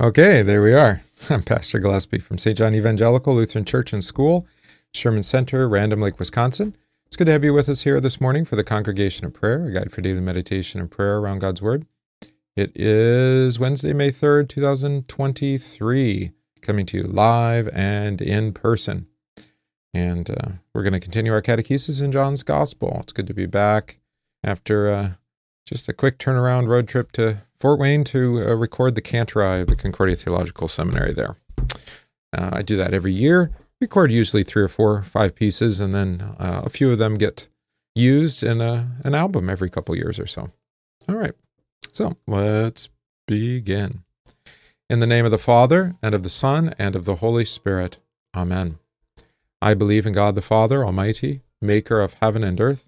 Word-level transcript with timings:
Okay, 0.00 0.42
there 0.42 0.62
we 0.62 0.74
are. 0.74 1.02
I'm 1.28 1.42
Pastor 1.44 1.80
Gillespie 1.80 2.20
from 2.20 2.38
St. 2.38 2.56
John 2.56 2.72
Evangelical 2.72 3.34
Lutheran 3.34 3.64
Church 3.64 3.92
and 3.92 4.04
School, 4.04 4.46
Sherman 4.94 5.24
Center, 5.24 5.68
Random 5.68 6.00
Lake, 6.00 6.20
Wisconsin. 6.20 6.76
It's 7.06 7.16
good 7.16 7.24
to 7.24 7.32
have 7.32 7.42
you 7.42 7.52
with 7.52 7.68
us 7.68 7.82
here 7.82 8.00
this 8.00 8.20
morning 8.20 8.44
for 8.44 8.54
the 8.54 8.62
Congregation 8.62 9.26
of 9.26 9.34
Prayer, 9.34 9.66
a 9.66 9.72
guide 9.72 9.90
for 9.90 10.00
daily 10.00 10.20
meditation 10.20 10.78
and 10.78 10.88
prayer 10.88 11.18
around 11.18 11.40
God's 11.40 11.60
Word. 11.60 11.84
It 12.54 12.70
is 12.76 13.58
Wednesday, 13.58 13.92
May 13.92 14.12
3rd, 14.12 14.48
2023, 14.48 16.30
coming 16.62 16.86
to 16.86 16.98
you 16.98 17.02
live 17.02 17.68
and 17.72 18.22
in 18.22 18.52
person. 18.52 19.08
And 19.92 20.30
uh, 20.30 20.48
we're 20.72 20.84
going 20.84 20.92
to 20.92 21.00
continue 21.00 21.32
our 21.32 21.42
catechesis 21.42 22.00
in 22.00 22.12
John's 22.12 22.44
Gospel. 22.44 22.98
It's 23.00 23.12
good 23.12 23.26
to 23.26 23.34
be 23.34 23.46
back 23.46 23.98
after 24.44 24.90
uh, 24.90 25.10
just 25.68 25.88
a 25.88 25.92
quick 25.92 26.16
turnaround 26.16 26.66
road 26.66 26.88
trip 26.88 27.12
to 27.12 27.42
Fort 27.60 27.78
Wayne 27.78 28.02
to 28.04 28.40
uh, 28.40 28.54
record 28.54 28.94
the 28.94 29.02
Kantorei 29.02 29.60
of 29.60 29.68
the 29.68 29.76
Concordia 29.76 30.16
Theological 30.16 30.66
Seminary 30.66 31.12
there. 31.12 31.36
Uh, 32.32 32.50
I 32.54 32.62
do 32.62 32.76
that 32.78 32.94
every 32.94 33.12
year. 33.12 33.50
Record 33.78 34.10
usually 34.10 34.42
three 34.42 34.62
or 34.62 34.68
four, 34.68 35.02
five 35.02 35.34
pieces, 35.34 35.78
and 35.78 35.94
then 35.94 36.22
uh, 36.38 36.62
a 36.64 36.70
few 36.70 36.90
of 36.90 36.98
them 36.98 37.16
get 37.16 37.50
used 37.94 38.42
in 38.42 38.62
a, 38.62 38.92
an 39.04 39.14
album 39.14 39.50
every 39.50 39.68
couple 39.68 39.94
years 39.94 40.18
or 40.18 40.26
so. 40.26 40.48
All 41.06 41.16
right. 41.16 41.34
So 41.92 42.16
let's 42.26 42.88
begin. 43.26 44.04
In 44.88 45.00
the 45.00 45.06
name 45.06 45.26
of 45.26 45.30
the 45.30 45.36
Father, 45.36 45.96
and 46.02 46.14
of 46.14 46.22
the 46.22 46.30
Son, 46.30 46.74
and 46.78 46.96
of 46.96 47.04
the 47.04 47.16
Holy 47.16 47.44
Spirit. 47.44 47.98
Amen. 48.34 48.78
I 49.60 49.74
believe 49.74 50.06
in 50.06 50.14
God 50.14 50.34
the 50.34 50.40
Father 50.40 50.82
Almighty, 50.82 51.42
maker 51.60 52.00
of 52.00 52.14
heaven 52.14 52.42
and 52.42 52.58
earth, 52.58 52.87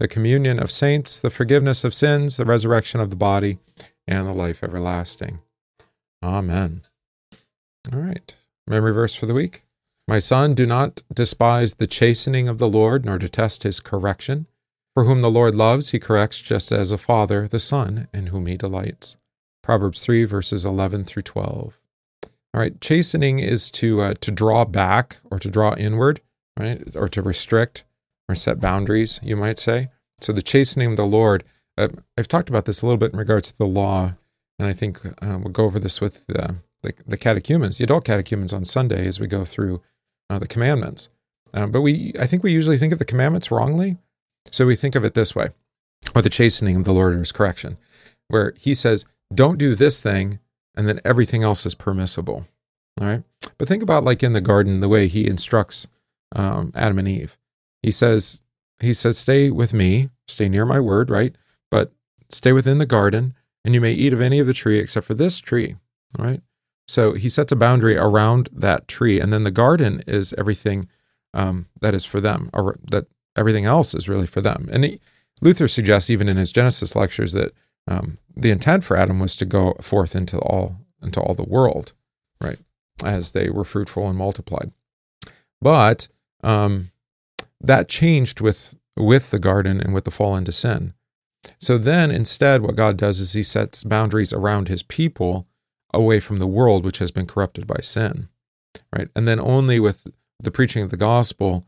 the 0.00 0.08
communion 0.08 0.58
of 0.58 0.70
saints, 0.70 1.18
the 1.18 1.28
forgiveness 1.28 1.84
of 1.84 1.92
sins, 1.92 2.38
the 2.38 2.46
resurrection 2.46 3.00
of 3.00 3.10
the 3.10 3.16
body, 3.16 3.58
and 4.08 4.26
the 4.26 4.32
life 4.32 4.64
everlasting. 4.64 5.40
Amen. 6.24 6.80
All 7.92 8.00
right. 8.00 8.34
Memory 8.66 8.94
verse 8.94 9.14
for 9.14 9.26
the 9.26 9.34
week. 9.34 9.62
My 10.08 10.18
son, 10.18 10.54
do 10.54 10.64
not 10.64 11.02
despise 11.12 11.74
the 11.74 11.86
chastening 11.86 12.48
of 12.48 12.56
the 12.56 12.68
Lord, 12.68 13.04
nor 13.04 13.18
detest 13.18 13.62
his 13.62 13.78
correction. 13.78 14.46
For 14.94 15.04
whom 15.04 15.20
the 15.20 15.30
Lord 15.30 15.54
loves, 15.54 15.90
he 15.90 15.98
corrects 15.98 16.40
just 16.40 16.72
as 16.72 16.90
a 16.90 16.98
father 16.98 17.46
the 17.46 17.60
son 17.60 18.08
in 18.14 18.28
whom 18.28 18.46
he 18.46 18.56
delights. 18.56 19.18
Proverbs 19.62 20.00
3, 20.00 20.24
verses 20.24 20.64
11 20.64 21.04
through 21.04 21.22
12. 21.22 21.78
All 22.24 22.60
right, 22.60 22.80
chastening 22.80 23.38
is 23.38 23.70
to 23.72 24.00
uh, 24.00 24.14
to 24.22 24.30
draw 24.30 24.64
back 24.64 25.18
or 25.30 25.38
to 25.38 25.50
draw 25.50 25.74
inward, 25.76 26.22
right, 26.58 26.82
or 26.96 27.06
to 27.08 27.20
restrict 27.20 27.84
or 28.30 28.34
set 28.34 28.60
boundaries, 28.60 29.20
you 29.22 29.36
might 29.36 29.58
say. 29.58 29.88
So 30.20 30.32
the 30.32 30.42
chastening 30.42 30.90
of 30.90 30.96
the 30.96 31.06
Lord. 31.06 31.44
Uh, 31.78 31.88
I've 32.18 32.28
talked 32.28 32.50
about 32.50 32.66
this 32.66 32.82
a 32.82 32.86
little 32.86 32.98
bit 32.98 33.12
in 33.12 33.18
regards 33.18 33.50
to 33.52 33.58
the 33.58 33.66
law 33.66 34.14
and 34.60 34.68
I 34.68 34.74
think 34.74 35.00
uh, 35.06 35.38
we'll 35.38 35.52
go 35.52 35.64
over 35.64 35.78
this 35.78 36.02
with 36.02 36.26
the, 36.26 36.56
the, 36.82 36.92
the, 37.06 37.16
catechumens, 37.16 37.78
the 37.78 37.84
adult 37.84 38.04
catechumens 38.04 38.52
on 38.52 38.66
Sunday 38.66 39.06
as 39.06 39.18
we 39.18 39.26
go 39.26 39.46
through 39.46 39.80
uh, 40.28 40.38
the 40.38 40.46
commandments. 40.46 41.08
Um, 41.54 41.72
but 41.72 41.80
we, 41.80 42.12
I 42.20 42.26
think 42.26 42.42
we 42.42 42.52
usually 42.52 42.76
think 42.76 42.92
of 42.92 42.98
the 42.98 43.06
commandments 43.06 43.50
wrongly. 43.50 43.96
So 44.50 44.66
we 44.66 44.76
think 44.76 44.94
of 44.94 45.04
it 45.04 45.14
this 45.14 45.34
way, 45.34 45.48
or 46.14 46.20
the 46.20 46.28
chastening 46.28 46.76
of 46.76 46.84
the 46.84 46.92
Lord 46.92 47.14
or 47.14 47.20
his 47.20 47.32
correction, 47.32 47.78
where 48.28 48.52
he 48.58 48.74
says, 48.74 49.06
don't 49.34 49.56
do 49.56 49.74
this 49.74 50.02
thing, 50.02 50.40
and 50.76 50.86
then 50.86 51.00
everything 51.06 51.42
else 51.42 51.64
is 51.64 51.74
permissible. 51.74 52.46
All 53.00 53.06
right. 53.06 53.22
But 53.56 53.66
think 53.66 53.82
about 53.82 54.04
like 54.04 54.22
in 54.22 54.34
the 54.34 54.42
garden, 54.42 54.80
the 54.80 54.90
way 54.90 55.08
he 55.08 55.26
instructs 55.26 55.86
um, 56.36 56.70
Adam 56.74 56.98
and 56.98 57.08
Eve. 57.08 57.38
He 57.82 57.90
says, 57.90 58.40
he 58.80 58.94
says, 58.94 59.18
stay 59.18 59.50
with 59.50 59.72
me, 59.72 60.10
stay 60.26 60.48
near 60.48 60.64
my 60.64 60.80
word, 60.80 61.10
right? 61.10 61.34
But 61.70 61.92
stay 62.28 62.52
within 62.52 62.78
the 62.78 62.86
garden 62.86 63.34
and 63.64 63.74
you 63.74 63.80
may 63.80 63.92
eat 63.92 64.12
of 64.12 64.20
any 64.20 64.38
of 64.38 64.46
the 64.46 64.52
tree 64.52 64.78
except 64.78 65.06
for 65.06 65.14
this 65.14 65.38
tree. 65.38 65.76
All 66.18 66.24
right. 66.24 66.40
So 66.88 67.12
he 67.12 67.28
sets 67.28 67.52
a 67.52 67.56
boundary 67.56 67.96
around 67.96 68.48
that 68.52 68.88
tree, 68.88 69.20
and 69.20 69.32
then 69.32 69.44
the 69.44 69.52
garden 69.52 70.02
is 70.08 70.32
everything 70.36 70.88
um, 71.32 71.66
that 71.80 71.94
is 71.94 72.04
for 72.04 72.20
them, 72.20 72.50
or 72.52 72.80
that 72.90 73.06
everything 73.36 73.64
else 73.64 73.94
is 73.94 74.08
really 74.08 74.26
for 74.26 74.40
them. 74.40 74.68
And 74.72 74.84
he, 74.84 75.00
Luther 75.40 75.68
suggests, 75.68 76.10
even 76.10 76.28
in 76.28 76.36
his 76.36 76.50
Genesis 76.50 76.96
lectures, 76.96 77.32
that 77.32 77.52
um, 77.86 78.18
the 78.36 78.50
intent 78.50 78.82
for 78.82 78.96
Adam 78.96 79.20
was 79.20 79.36
to 79.36 79.44
go 79.44 79.74
forth 79.80 80.16
into 80.16 80.40
all 80.40 80.78
into 81.00 81.20
all 81.20 81.34
the 81.34 81.44
world, 81.44 81.92
right, 82.40 82.58
as 83.04 83.30
they 83.32 83.50
were 83.50 83.64
fruitful 83.64 84.08
and 84.08 84.18
multiplied. 84.18 84.72
But 85.62 86.08
um, 86.42 86.90
that 87.60 87.88
changed 87.88 88.40
with 88.40 88.76
with 88.96 89.30
the 89.30 89.38
garden 89.38 89.80
and 89.80 89.94
with 89.94 90.04
the 90.04 90.10
fall 90.10 90.36
into 90.36 90.52
sin. 90.52 90.94
So 91.58 91.78
then 91.78 92.10
instead, 92.10 92.62
what 92.62 92.76
God 92.76 92.96
does 92.96 93.20
is 93.20 93.32
he 93.32 93.42
sets 93.42 93.84
boundaries 93.84 94.32
around 94.32 94.68
his 94.68 94.82
people 94.82 95.46
away 95.92 96.20
from 96.20 96.38
the 96.38 96.46
world, 96.46 96.84
which 96.84 96.98
has 96.98 97.10
been 97.10 97.26
corrupted 97.26 97.66
by 97.66 97.80
sin. 97.80 98.28
Right. 98.94 99.08
And 99.16 99.26
then 99.26 99.40
only 99.40 99.80
with 99.80 100.06
the 100.38 100.50
preaching 100.50 100.82
of 100.82 100.90
the 100.90 100.96
gospel 100.96 101.66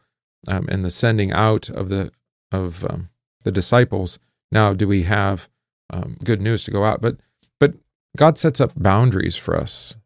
um, 0.48 0.66
and 0.68 0.84
the 0.84 0.90
sending 0.90 1.32
out 1.32 1.68
of 1.70 1.88
the 1.88 2.12
of 2.52 2.84
um, 2.84 3.10
the 3.44 3.52
disciples, 3.52 4.18
now 4.50 4.72
do 4.72 4.86
we 4.86 5.02
have 5.04 5.48
um, 5.90 6.16
good 6.24 6.40
news 6.40 6.64
to 6.64 6.70
go 6.70 6.84
out. 6.84 7.00
But 7.00 7.16
but 7.58 7.74
God 8.16 8.38
sets 8.38 8.60
up 8.60 8.72
boundaries 8.76 9.36
for 9.36 9.56
us, 9.56 9.96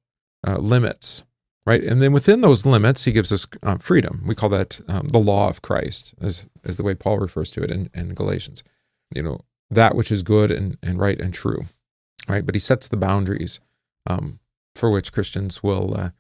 uh, 0.47 0.59
limits, 0.59 1.25
right? 1.67 1.83
And 1.83 2.01
then 2.01 2.13
within 2.13 2.41
those 2.41 2.65
limits, 2.65 3.05
He 3.05 3.13
gives 3.13 3.33
us 3.33 3.47
uh, 3.63 3.77
freedom. 3.79 4.23
We 4.27 4.35
call 4.35 4.49
that 4.51 4.81
um, 4.89 5.09
the 5.09 5.19
law 5.19 5.49
of 5.49 5.63
Christ, 5.63 6.15
as 6.21 6.49
as 6.65 6.77
the 6.77 6.83
way 6.83 6.95
Paul 6.95 7.19
refers 7.19 7.51
to 7.51 7.63
it 7.63 7.71
in, 7.71 7.91
in 7.93 8.15
Galatians. 8.15 8.63
You 9.15 9.23
know, 9.23 9.41
that 9.71 9.95
which 9.95 10.11
is 10.11 10.23
good 10.23 10.51
and, 10.51 10.79
and 10.83 10.99
right 10.99 11.21
and 11.21 11.35
true, 11.35 11.65
right? 12.29 12.45
But 12.45 12.55
he 12.55 12.61
sets 12.61 12.89
the 12.89 12.97
boundaries 12.97 13.61
um, 14.07 14.39
for 14.75 14.91
which 14.91 15.13
Christians 15.13 15.63
will 15.63 15.95
uh, 15.97 16.11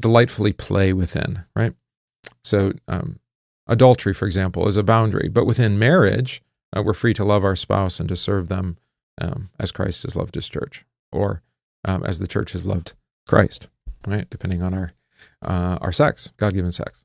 delightfully 0.00 0.52
play 0.52 0.92
within, 0.92 1.44
right? 1.54 1.74
So, 2.44 2.72
um, 2.88 3.18
adultery, 3.66 4.14
for 4.14 4.26
example, 4.26 4.68
is 4.68 4.76
a 4.76 4.82
boundary, 4.82 5.28
but 5.28 5.46
within 5.46 5.78
marriage, 5.78 6.42
uh, 6.76 6.82
we're 6.82 6.94
free 6.94 7.14
to 7.14 7.24
love 7.24 7.44
our 7.44 7.56
spouse 7.56 8.00
and 8.00 8.08
to 8.08 8.16
serve 8.16 8.48
them 8.48 8.76
um, 9.20 9.50
as 9.58 9.72
Christ 9.72 10.04
has 10.04 10.16
loved 10.16 10.34
his 10.34 10.48
church, 10.48 10.84
or 11.10 11.42
um, 11.84 12.04
as 12.04 12.18
the 12.18 12.26
church 12.26 12.52
has 12.52 12.66
loved 12.66 12.94
Christ, 13.26 13.68
right? 14.06 14.28
Depending 14.30 14.62
on 14.62 14.74
our 14.74 14.92
uh, 15.42 15.78
our 15.80 15.92
sex, 15.92 16.32
God 16.36 16.54
given 16.54 16.72
sex. 16.72 17.04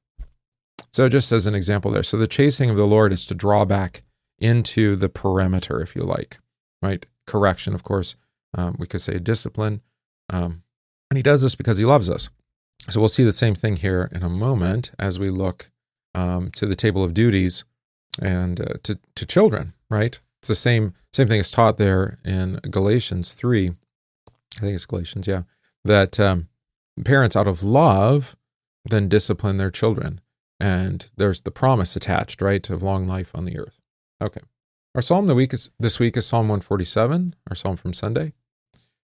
So, 0.91 1.09
just 1.09 1.31
as 1.31 1.45
an 1.45 1.55
example 1.55 1.91
there, 1.91 2.03
so 2.03 2.17
the 2.17 2.27
chasing 2.27 2.69
of 2.69 2.77
the 2.77 2.87
Lord 2.87 3.13
is 3.13 3.25
to 3.25 3.35
draw 3.35 3.65
back 3.65 4.03
into 4.39 4.95
the 4.95 5.09
perimeter, 5.09 5.81
if 5.81 5.95
you 5.95 6.03
like, 6.03 6.39
right? 6.81 7.05
Correction, 7.25 7.73
of 7.73 7.83
course. 7.83 8.15
Um, 8.57 8.75
we 8.79 8.87
could 8.87 9.01
say 9.01 9.19
discipline. 9.19 9.81
Um, 10.29 10.63
and 11.09 11.17
he 11.17 11.23
does 11.23 11.41
this 11.41 11.55
because 11.55 11.77
he 11.77 11.85
loves 11.85 12.09
us. 12.09 12.29
So 12.89 12.99
we'll 12.99 13.09
see 13.09 13.23
the 13.23 13.33
same 13.33 13.55
thing 13.55 13.77
here 13.77 14.09
in 14.11 14.23
a 14.23 14.29
moment 14.29 14.91
as 14.97 15.19
we 15.19 15.29
look 15.29 15.69
um, 16.15 16.51
to 16.51 16.65
the 16.65 16.75
table 16.75 17.03
of 17.03 17.13
duties 17.13 17.65
and 18.21 18.59
uh, 18.59 18.73
to, 18.83 18.99
to 19.15 19.25
children, 19.25 19.73
right? 19.89 20.19
It's 20.39 20.47
the 20.47 20.55
same 20.55 20.93
same 21.13 21.27
thing 21.27 21.39
is 21.39 21.51
taught 21.51 21.77
there 21.77 22.17
in 22.23 22.59
Galatians 22.69 23.33
3. 23.33 23.69
I 23.69 24.59
think 24.59 24.75
it's 24.75 24.85
Galatians, 24.85 25.27
yeah. 25.27 25.43
That 25.83 26.19
um, 26.19 26.47
parents 27.03 27.35
out 27.35 27.47
of 27.47 27.63
love 27.63 28.35
then 28.89 29.07
discipline 29.07 29.57
their 29.57 29.71
children. 29.71 30.21
And 30.59 31.09
there's 31.15 31.41
the 31.41 31.51
promise 31.51 31.95
attached, 31.95 32.41
right, 32.41 32.67
of 32.69 32.81
long 32.81 33.07
life 33.07 33.31
on 33.35 33.45
the 33.45 33.59
earth. 33.59 33.81
Okay. 34.21 34.41
Our 34.95 35.01
psalm 35.01 35.27
the 35.27 35.35
week 35.35 35.53
is, 35.53 35.69
this 35.79 35.99
week 35.99 36.17
is 36.17 36.25
Psalm 36.25 36.47
147, 36.47 37.35
our 37.49 37.55
psalm 37.55 37.77
from 37.77 37.93
Sunday. 37.93 38.33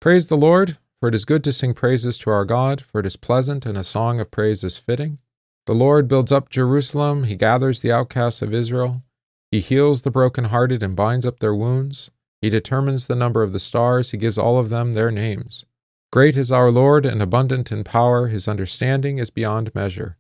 Praise 0.01 0.29
the 0.29 0.37
Lord, 0.37 0.79
for 1.01 1.09
it 1.09 1.15
is 1.15 1.27
good 1.27 1.45
to 1.45 1.53
sing 1.53 1.75
praises 1.75 2.17
to 2.19 2.31
our 2.31 2.47
God, 2.47 2.81
for 2.81 3.01
it 3.01 3.07
is 3.07 3.17
pleasant, 3.17 3.67
and 3.67 3.77
a 3.77 3.85
song 3.85 4.21
of 4.21 4.31
praise 4.31 4.65
is 4.65 4.79
fitting. 4.79 5.19
The 5.67 5.75
Lord 5.75 6.09
builds 6.09 6.33
up 6.33 6.49
Jerusalem, 6.49 7.25
he 7.25 7.37
gathers 7.37 7.81
the 7.81 7.93
outcasts 7.93 8.41
of 8.41 8.55
Israel. 8.55 9.03
He 9.51 9.61
heals 9.61 10.03
the 10.03 10.11
brokenhearted 10.11 10.83
and 10.83 10.97
binds 10.97 11.27
up 11.27 11.41
their 11.41 11.55
wounds. 11.55 12.11
He 12.41 12.49
determines 12.49 13.07
the 13.07 13.17
number 13.17 13.43
of 13.43 13.53
the 13.53 13.61
stars, 13.61 14.11
he 14.11 14.19
gives 14.19 14.39
all 14.39 14.59
of 14.59 14.71
them 14.71 14.93
their 14.93 15.11
names. 15.11 15.67
Great 16.15 16.37
is 16.37 16.53
our 16.53 16.71
Lord 16.71 17.05
and 17.05 17.21
abundant 17.21 17.73
in 17.73 17.83
power, 17.83 18.29
his 18.29 18.47
understanding 18.47 19.19
is 19.19 19.31
beyond 19.31 19.75
measure. 19.75 20.17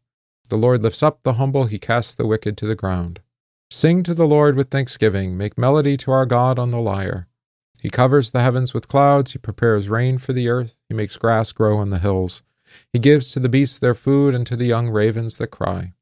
The 0.49 0.57
Lord 0.57 0.83
lifts 0.83 1.05
up 1.05 1.23
the 1.23 1.35
humble, 1.35 1.67
he 1.67 1.79
casts 1.79 2.15
the 2.15 2.27
wicked 2.27 2.57
to 2.57 2.67
the 2.67 2.75
ground. 2.75 3.21
Sing 3.71 4.03
to 4.03 4.13
the 4.13 4.27
Lord 4.27 4.57
with 4.57 4.71
thanksgiving, 4.71 5.39
make 5.39 5.57
melody 5.57 5.97
to 5.99 6.11
our 6.11 6.27
God 6.27 6.59
on 6.59 6.73
the 6.73 6.81
lyre. 6.81 7.29
He 7.81 7.91
covers 7.91 8.31
the 8.31 8.41
heavens 8.41 8.75
with 8.75 8.89
clouds, 8.89 9.35
he 9.35 9.39
prepares 9.39 9.89
rain 9.89 10.19
for 10.19 10.33
the 10.33 10.49
earth, 10.49 10.81
he 10.89 10.97
makes 10.97 11.15
grass 11.15 11.53
grow 11.53 11.79
on 11.79 11.91
the 11.91 12.01
hills. 12.01 12.43
He 12.93 12.99
gives 12.99 13.31
to 13.31 13.39
the 13.39 13.49
beasts 13.49 13.79
their 13.79 13.95
food, 13.95 14.35
and 14.35 14.45
to 14.49 14.57
the 14.57 14.67
young 14.67 14.89
ravens 14.89 15.37
that 15.37 15.53
cry. 15.53 15.93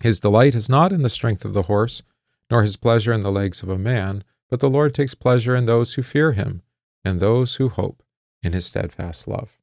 His 0.00 0.20
delight 0.20 0.54
is 0.54 0.68
not 0.68 0.92
in 0.92 1.02
the 1.02 1.10
strength 1.10 1.44
of 1.44 1.54
the 1.54 1.62
horse, 1.62 2.04
nor 2.52 2.62
his 2.62 2.76
pleasure 2.76 3.12
in 3.12 3.22
the 3.22 3.32
legs 3.32 3.64
of 3.64 3.68
a 3.68 3.78
man, 3.78 4.22
but 4.48 4.60
the 4.60 4.70
Lord 4.70 4.94
takes 4.94 5.16
pleasure 5.16 5.56
in 5.56 5.64
those 5.64 5.94
who 5.94 6.04
fear 6.04 6.30
him, 6.34 6.62
and 7.04 7.18
those 7.18 7.56
who 7.56 7.68
hope 7.68 8.03
in 8.44 8.52
his 8.52 8.66
steadfast 8.66 9.26
love. 9.26 9.58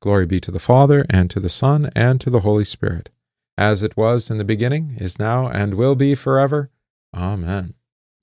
Glory 0.00 0.26
be 0.26 0.40
to 0.40 0.50
the 0.50 0.58
Father, 0.58 1.04
and 1.08 1.30
to 1.30 1.40
the 1.40 1.48
Son, 1.48 1.90
and 1.94 2.20
to 2.20 2.30
the 2.30 2.40
Holy 2.40 2.64
Spirit, 2.64 3.10
as 3.56 3.82
it 3.82 3.96
was 3.96 4.30
in 4.30 4.38
the 4.38 4.44
beginning, 4.44 4.96
is 4.98 5.18
now, 5.18 5.48
and 5.48 5.74
will 5.74 5.94
be 5.94 6.14
forever. 6.14 6.70
Amen. 7.14 7.74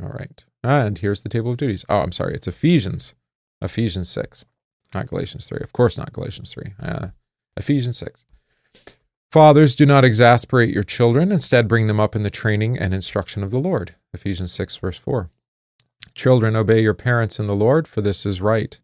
All 0.01 0.09
right. 0.09 0.43
And 0.63 0.97
here's 0.97 1.21
the 1.21 1.29
table 1.29 1.51
of 1.51 1.57
duties. 1.57 1.85
Oh, 1.89 1.99
I'm 1.99 2.11
sorry. 2.11 2.35
It's 2.35 2.47
Ephesians. 2.47 3.13
Ephesians 3.61 4.09
6. 4.09 4.45
Not 4.93 5.07
Galatians 5.07 5.45
3. 5.45 5.59
Of 5.61 5.73
course, 5.73 5.97
not 5.97 6.13
Galatians 6.13 6.51
3. 6.51 6.73
Uh, 6.81 7.07
Ephesians 7.55 7.97
6. 7.97 8.25
Fathers, 9.31 9.75
do 9.75 9.85
not 9.85 10.03
exasperate 10.03 10.73
your 10.73 10.83
children. 10.83 11.31
Instead, 11.31 11.67
bring 11.67 11.87
them 11.87 11.99
up 11.99 12.15
in 12.15 12.23
the 12.23 12.29
training 12.29 12.77
and 12.77 12.93
instruction 12.93 13.43
of 13.43 13.51
the 13.51 13.59
Lord. 13.59 13.95
Ephesians 14.13 14.51
6, 14.51 14.75
verse 14.75 14.97
4. 14.97 15.29
Children, 16.13 16.55
obey 16.55 16.81
your 16.81 16.93
parents 16.93 17.39
in 17.39 17.45
the 17.45 17.55
Lord, 17.55 17.87
for 17.87 18.01
this 18.01 18.25
is 18.25 18.41
right. 18.41 18.79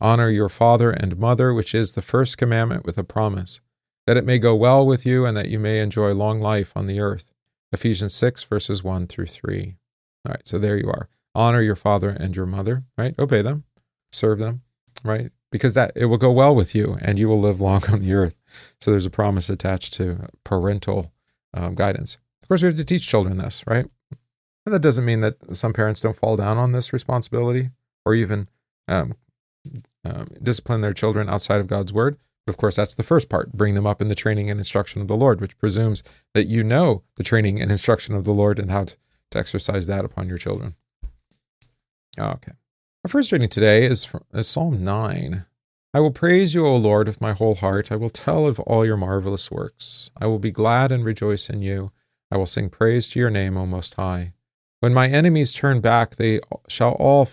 Honor 0.00 0.28
your 0.28 0.48
father 0.48 0.90
and 0.90 1.18
mother, 1.18 1.54
which 1.54 1.74
is 1.74 1.92
the 1.92 2.02
first 2.02 2.38
commandment 2.38 2.84
with 2.84 2.98
a 2.98 3.04
promise, 3.04 3.60
that 4.06 4.16
it 4.16 4.24
may 4.24 4.38
go 4.38 4.54
well 4.54 4.84
with 4.84 5.06
you 5.06 5.24
and 5.24 5.36
that 5.36 5.48
you 5.48 5.58
may 5.58 5.78
enjoy 5.78 6.12
long 6.12 6.40
life 6.40 6.72
on 6.74 6.86
the 6.86 7.00
earth. 7.00 7.32
Ephesians 7.72 8.14
6, 8.14 8.42
verses 8.44 8.82
1 8.82 9.06
through 9.06 9.26
3. 9.26 9.76
All 10.26 10.32
right, 10.32 10.46
so 10.46 10.58
there 10.58 10.76
you 10.76 10.88
are. 10.88 11.08
Honor 11.34 11.62
your 11.62 11.76
father 11.76 12.10
and 12.10 12.36
your 12.36 12.46
mother, 12.46 12.84
right? 12.98 13.14
Obey 13.18 13.42
them, 13.42 13.64
serve 14.12 14.38
them, 14.38 14.62
right? 15.02 15.30
Because 15.50 15.74
that 15.74 15.92
it 15.94 16.06
will 16.06 16.18
go 16.18 16.30
well 16.30 16.54
with 16.54 16.74
you 16.74 16.98
and 17.00 17.18
you 17.18 17.28
will 17.28 17.40
live 17.40 17.60
long 17.60 17.82
on 17.90 18.00
the 18.00 18.12
earth. 18.12 18.36
So 18.80 18.90
there's 18.90 19.06
a 19.06 19.10
promise 19.10 19.48
attached 19.48 19.94
to 19.94 20.26
parental 20.44 21.12
um, 21.54 21.74
guidance. 21.74 22.18
Of 22.42 22.48
course, 22.48 22.62
we 22.62 22.66
have 22.66 22.76
to 22.76 22.84
teach 22.84 23.06
children 23.06 23.38
this, 23.38 23.62
right? 23.66 23.86
And 24.64 24.74
that 24.74 24.80
doesn't 24.80 25.04
mean 25.04 25.20
that 25.20 25.56
some 25.56 25.72
parents 25.72 26.00
don't 26.00 26.16
fall 26.16 26.36
down 26.36 26.58
on 26.58 26.72
this 26.72 26.92
responsibility 26.92 27.70
or 28.04 28.14
even 28.14 28.48
um, 28.88 29.14
um, 30.04 30.28
discipline 30.42 30.80
their 30.80 30.92
children 30.92 31.28
outside 31.28 31.60
of 31.60 31.66
God's 31.66 31.92
word. 31.92 32.16
But 32.46 32.52
of 32.52 32.56
course, 32.56 32.76
that's 32.76 32.94
the 32.94 33.02
first 33.02 33.28
part 33.28 33.52
bring 33.52 33.74
them 33.74 33.86
up 33.86 34.00
in 34.00 34.08
the 34.08 34.14
training 34.14 34.50
and 34.50 34.58
instruction 34.58 35.00
of 35.00 35.08
the 35.08 35.16
Lord, 35.16 35.40
which 35.40 35.58
presumes 35.58 36.02
that 36.34 36.46
you 36.46 36.64
know 36.64 37.02
the 37.16 37.22
training 37.22 37.60
and 37.60 37.70
instruction 37.70 38.14
of 38.14 38.24
the 38.24 38.32
Lord 38.32 38.58
and 38.58 38.70
how 38.70 38.84
to, 38.84 38.96
to 39.30 39.38
exercise 39.38 39.86
that 39.86 40.04
upon 40.04 40.28
your 40.28 40.38
children. 40.38 40.74
Okay. 42.18 42.52
Our 43.04 43.08
first 43.08 43.32
reading 43.32 43.48
today 43.48 43.84
is, 43.84 44.04
from, 44.04 44.24
is 44.32 44.48
Psalm 44.48 44.84
9. 44.84 45.46
I 45.94 46.00
will 46.00 46.10
praise 46.10 46.54
you, 46.54 46.66
O 46.66 46.74
Lord, 46.76 47.06
with 47.06 47.20
my 47.20 47.32
whole 47.32 47.54
heart. 47.54 47.92
I 47.92 47.96
will 47.96 48.10
tell 48.10 48.46
of 48.46 48.58
all 48.60 48.86
your 48.86 48.96
marvelous 48.96 49.50
works. 49.50 50.10
I 50.16 50.26
will 50.26 50.38
be 50.38 50.50
glad 50.50 50.90
and 50.90 51.04
rejoice 51.04 51.50
in 51.50 51.62
you. 51.62 51.92
I 52.30 52.38
will 52.38 52.46
sing 52.46 52.70
praise 52.70 53.08
to 53.10 53.20
your 53.20 53.28
name, 53.30 53.56
O 53.56 53.66
Most 53.66 53.94
High. 53.94 54.32
When 54.80 54.94
my 54.94 55.08
enemies 55.08 55.52
turn 55.52 55.80
back, 55.80 56.16
they 56.16 56.40
shall 56.66 56.92
all 56.92 57.28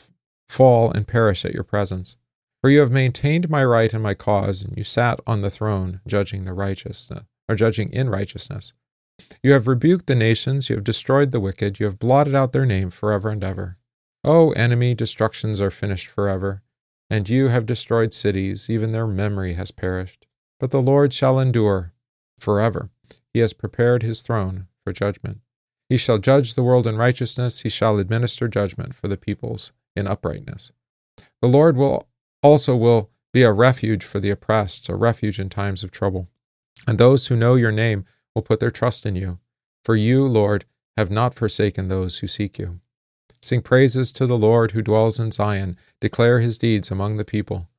fall 0.47 0.91
and 0.91 1.07
perish 1.07 1.45
at 1.45 1.53
your 1.53 1.63
presence. 1.63 2.17
For 2.61 2.69
you 2.69 2.79
have 2.79 2.91
maintained 2.91 3.49
my 3.49 3.63
right 3.63 3.93
and 3.93 4.03
my 4.03 4.13
cause, 4.13 4.61
and 4.63 4.77
you 4.77 4.83
sat 4.83 5.19
on 5.25 5.41
the 5.41 5.49
throne, 5.49 6.01
judging 6.05 6.43
the 6.43 6.53
righteous, 6.53 7.09
or 7.47 7.55
judging 7.55 7.91
in 7.93 8.09
righteousness. 8.09 8.73
You 9.41 9.53
have 9.53 9.67
rebuked 9.67 10.07
the 10.07 10.15
nations, 10.15 10.69
you 10.69 10.75
have 10.75 10.83
destroyed 10.83 11.31
the 11.31 11.39
wicked, 11.39 11.79
you 11.79 11.85
have 11.85 11.99
blotted 11.99 12.35
out 12.35 12.51
their 12.51 12.65
name 12.65 12.89
forever 12.89 13.29
and 13.29 13.43
ever. 13.43 13.77
O 14.23 14.51
enemy, 14.51 14.93
destructions 14.93 15.61
are 15.61 15.71
finished 15.71 16.07
forever, 16.07 16.61
and 17.09 17.29
you 17.29 17.47
have 17.47 17.65
destroyed 17.65 18.13
cities, 18.13 18.69
even 18.69 18.91
their 18.91 19.07
memory 19.07 19.53
has 19.53 19.71
perished. 19.71 20.27
But 20.59 20.71
the 20.71 20.81
Lord 20.81 21.13
shall 21.13 21.39
endure 21.39 21.93
forever. 22.37 22.89
He 23.33 23.39
has 23.39 23.53
prepared 23.53 24.03
his 24.03 24.21
throne 24.21 24.67
for 24.83 24.91
judgment. 24.91 25.39
He 25.87 25.97
shall 25.97 26.17
judge 26.17 26.53
the 26.53 26.63
world 26.63 26.85
in 26.85 26.97
righteousness, 26.97 27.61
he 27.61 27.69
shall 27.69 27.97
administer 27.97 28.47
judgment 28.47 28.93
for 28.93 29.07
the 29.07 29.17
peoples 29.17 29.71
in 29.95 30.07
uprightness. 30.07 30.71
The 31.41 31.47
Lord 31.47 31.77
will 31.77 32.08
also 32.41 32.75
will 32.75 33.09
be 33.31 33.43
a 33.43 33.51
refuge 33.51 34.03
for 34.03 34.19
the 34.19 34.29
oppressed, 34.29 34.89
a 34.89 34.95
refuge 34.95 35.39
in 35.39 35.49
times 35.49 35.83
of 35.83 35.91
trouble. 35.91 36.27
And 36.87 36.97
those 36.97 37.27
who 37.27 37.35
know 37.35 37.55
your 37.55 37.71
name 37.71 38.05
will 38.33 38.41
put 38.41 38.59
their 38.59 38.71
trust 38.71 39.05
in 39.05 39.15
you. 39.15 39.39
For 39.83 39.95
you, 39.95 40.27
Lord, 40.27 40.65
have 40.97 41.11
not 41.11 41.33
forsaken 41.33 41.87
those 41.87 42.19
who 42.19 42.27
seek 42.27 42.57
you. 42.57 42.79
Sing 43.41 43.61
praises 43.61 44.11
to 44.13 44.25
the 44.25 44.37
Lord 44.37 44.71
who 44.71 44.81
dwells 44.81 45.19
in 45.19 45.31
Zion. 45.31 45.77
Declare 46.01 46.39
his 46.39 46.57
deeds 46.57 46.91
among 46.91 47.17
the 47.17 47.25
people. 47.25 47.69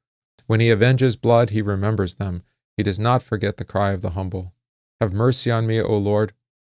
When 0.46 0.60
he 0.60 0.70
avenges 0.70 1.16
blood, 1.16 1.50
he 1.50 1.62
remembers 1.62 2.14
them. 2.14 2.42
He 2.76 2.82
does 2.82 2.98
not 2.98 3.22
forget 3.22 3.56
the 3.56 3.64
cry 3.64 3.90
of 3.90 4.02
the 4.02 4.10
humble. 4.10 4.52
Have 5.00 5.12
mercy 5.12 5.50
on 5.50 5.66
me, 5.66 5.80
O 5.80 5.96
Lord, 5.96 6.32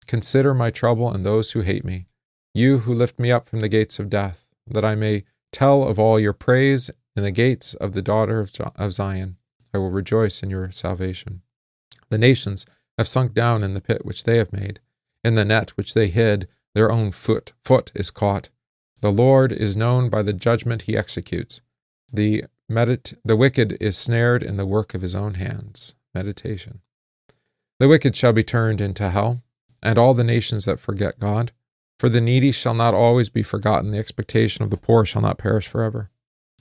Consider 0.07 0.53
my 0.53 0.69
trouble 0.69 1.09
and 1.09 1.25
those 1.25 1.51
who 1.51 1.61
hate 1.61 1.85
me, 1.85 2.05
you 2.53 2.79
who 2.79 2.93
lift 2.93 3.17
me 3.19 3.31
up 3.31 3.45
from 3.45 3.61
the 3.61 3.69
gates 3.69 3.99
of 3.99 4.09
death, 4.09 4.49
that 4.67 4.83
I 4.83 4.95
may 4.95 5.23
tell 5.51 5.83
of 5.83 5.99
all 5.99 6.19
your 6.19 6.33
praise 6.33 6.91
in 7.15 7.23
the 7.23 7.31
gates 7.31 7.73
of 7.75 7.93
the 7.93 8.01
daughter 8.01 8.47
of 8.75 8.93
Zion. 8.93 9.37
I 9.73 9.77
will 9.77 9.91
rejoice 9.91 10.43
in 10.43 10.49
your 10.49 10.71
salvation. 10.71 11.41
The 12.09 12.17
nations 12.17 12.65
have 12.97 13.07
sunk 13.07 13.33
down 13.33 13.63
in 13.63 13.73
the 13.73 13.81
pit 13.81 14.05
which 14.05 14.23
they 14.23 14.37
have 14.37 14.53
made. 14.53 14.79
In 15.23 15.35
the 15.35 15.45
net 15.45 15.71
which 15.71 15.93
they 15.93 16.07
hid, 16.07 16.47
their 16.75 16.91
own 16.91 17.11
foot, 17.11 17.53
foot 17.63 17.91
is 17.95 18.11
caught. 18.11 18.49
The 19.01 19.11
Lord 19.11 19.51
is 19.51 19.77
known 19.77 20.09
by 20.09 20.21
the 20.21 20.33
judgment 20.33 20.83
he 20.83 20.97
executes. 20.97 21.61
The, 22.11 22.45
medit- 22.69 23.17
the 23.23 23.35
wicked 23.35 23.77
is 23.81 23.97
snared 23.97 24.43
in 24.43 24.57
the 24.57 24.65
work 24.65 24.93
of 24.93 25.01
his 25.01 25.15
own 25.15 25.35
hands. 25.35 25.95
Meditation. 26.13 26.81
The 27.79 27.87
wicked 27.87 28.15
shall 28.15 28.33
be 28.33 28.43
turned 28.43 28.79
into 28.81 29.09
hell 29.09 29.41
and 29.81 29.97
all 29.97 30.13
the 30.13 30.23
nations 30.23 30.65
that 30.65 30.79
forget 30.79 31.19
God. 31.19 31.51
For 31.97 32.09
the 32.09 32.21
needy 32.21 32.51
shall 32.51 32.73
not 32.73 32.93
always 32.93 33.29
be 33.29 33.43
forgotten, 33.43 33.91
the 33.91 33.97
expectation 33.97 34.63
of 34.63 34.69
the 34.69 34.77
poor 34.77 35.05
shall 35.05 35.21
not 35.21 35.37
perish 35.37 35.67
forever. 35.67 36.10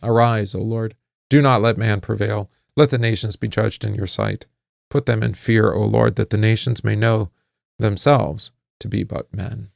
Arise, 0.02 0.55
O 0.55 0.61
Lord, 0.61 0.94
do 1.29 1.43
not 1.43 1.62
let 1.62 1.76
man 1.76 2.00
prevail. 2.00 2.50
Let 2.76 2.91
the 2.91 2.99
nations 2.99 3.37
be 3.37 3.49
judged 3.49 3.85
in 3.85 3.94
your 3.94 4.06
sight. 4.06 4.47
Put 4.88 5.06
them 5.06 5.23
in 5.23 5.35
fear, 5.35 5.73
O 5.73 5.85
Lord, 5.85 6.17
that 6.17 6.31
the 6.31 6.37
nations 6.37 6.82
may 6.82 6.97
know 6.97 7.31
themselves 7.79 8.52
to 8.81 8.88
be 8.88 9.05
but 9.05 9.32
men. 9.35 9.70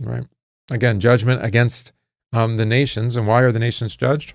Right. 0.00 0.26
Again, 0.70 1.00
judgment 1.00 1.44
against 1.44 1.92
um, 2.32 2.56
the 2.56 2.66
nations. 2.66 3.16
And 3.16 3.26
why 3.26 3.42
are 3.42 3.52
the 3.52 3.58
nations 3.58 3.96
judged? 3.96 4.34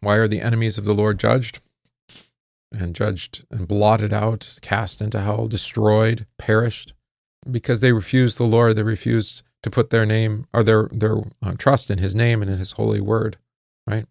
Why 0.00 0.16
are 0.16 0.28
the 0.28 0.40
enemies 0.40 0.78
of 0.78 0.84
the 0.84 0.94
Lord 0.94 1.18
judged? 1.18 1.60
and 2.80 2.94
judged 2.94 3.44
and 3.50 3.68
blotted 3.68 4.12
out, 4.12 4.58
cast 4.62 5.00
into 5.00 5.20
hell, 5.20 5.46
destroyed, 5.46 6.26
perished, 6.38 6.92
because 7.50 7.80
they 7.80 7.92
refused 7.92 8.38
the 8.38 8.44
Lord. 8.44 8.76
They 8.76 8.82
refused 8.82 9.42
to 9.64 9.70
put 9.70 9.88
their 9.88 10.04
name 10.04 10.46
or 10.52 10.62
their 10.62 10.88
their 10.92 11.16
uh, 11.42 11.54
trust 11.56 11.90
in 11.90 11.96
His 11.96 12.14
name 12.14 12.42
and 12.42 12.50
in 12.50 12.58
His 12.58 12.72
holy 12.72 13.00
word. 13.00 13.38
Right? 13.86 14.04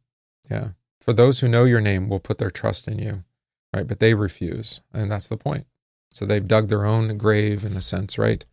Yeah. 0.50 0.70
For 1.00 1.14
those 1.14 1.40
who 1.40 1.48
know 1.48 1.64
Your 1.64 1.80
name 1.80 2.10
will 2.10 2.20
put 2.20 2.40
their 2.40 2.50
trust 2.50 2.88
in 2.88 2.98
You. 2.98 3.24
Right? 3.72 3.86
But 3.86 4.00
they 4.00 4.16
refuse, 4.16 4.82
and 4.92 5.12
that's 5.12 5.28
the 5.28 5.38
point. 5.38 5.68
So 6.12 6.26
they've 6.26 6.48
dug 6.48 6.70
their 6.70 6.86
own 6.86 7.16
grave 7.18 7.64
in 7.64 7.78
a 7.78 7.82
sense. 7.82 8.18
Right? 8.18 8.44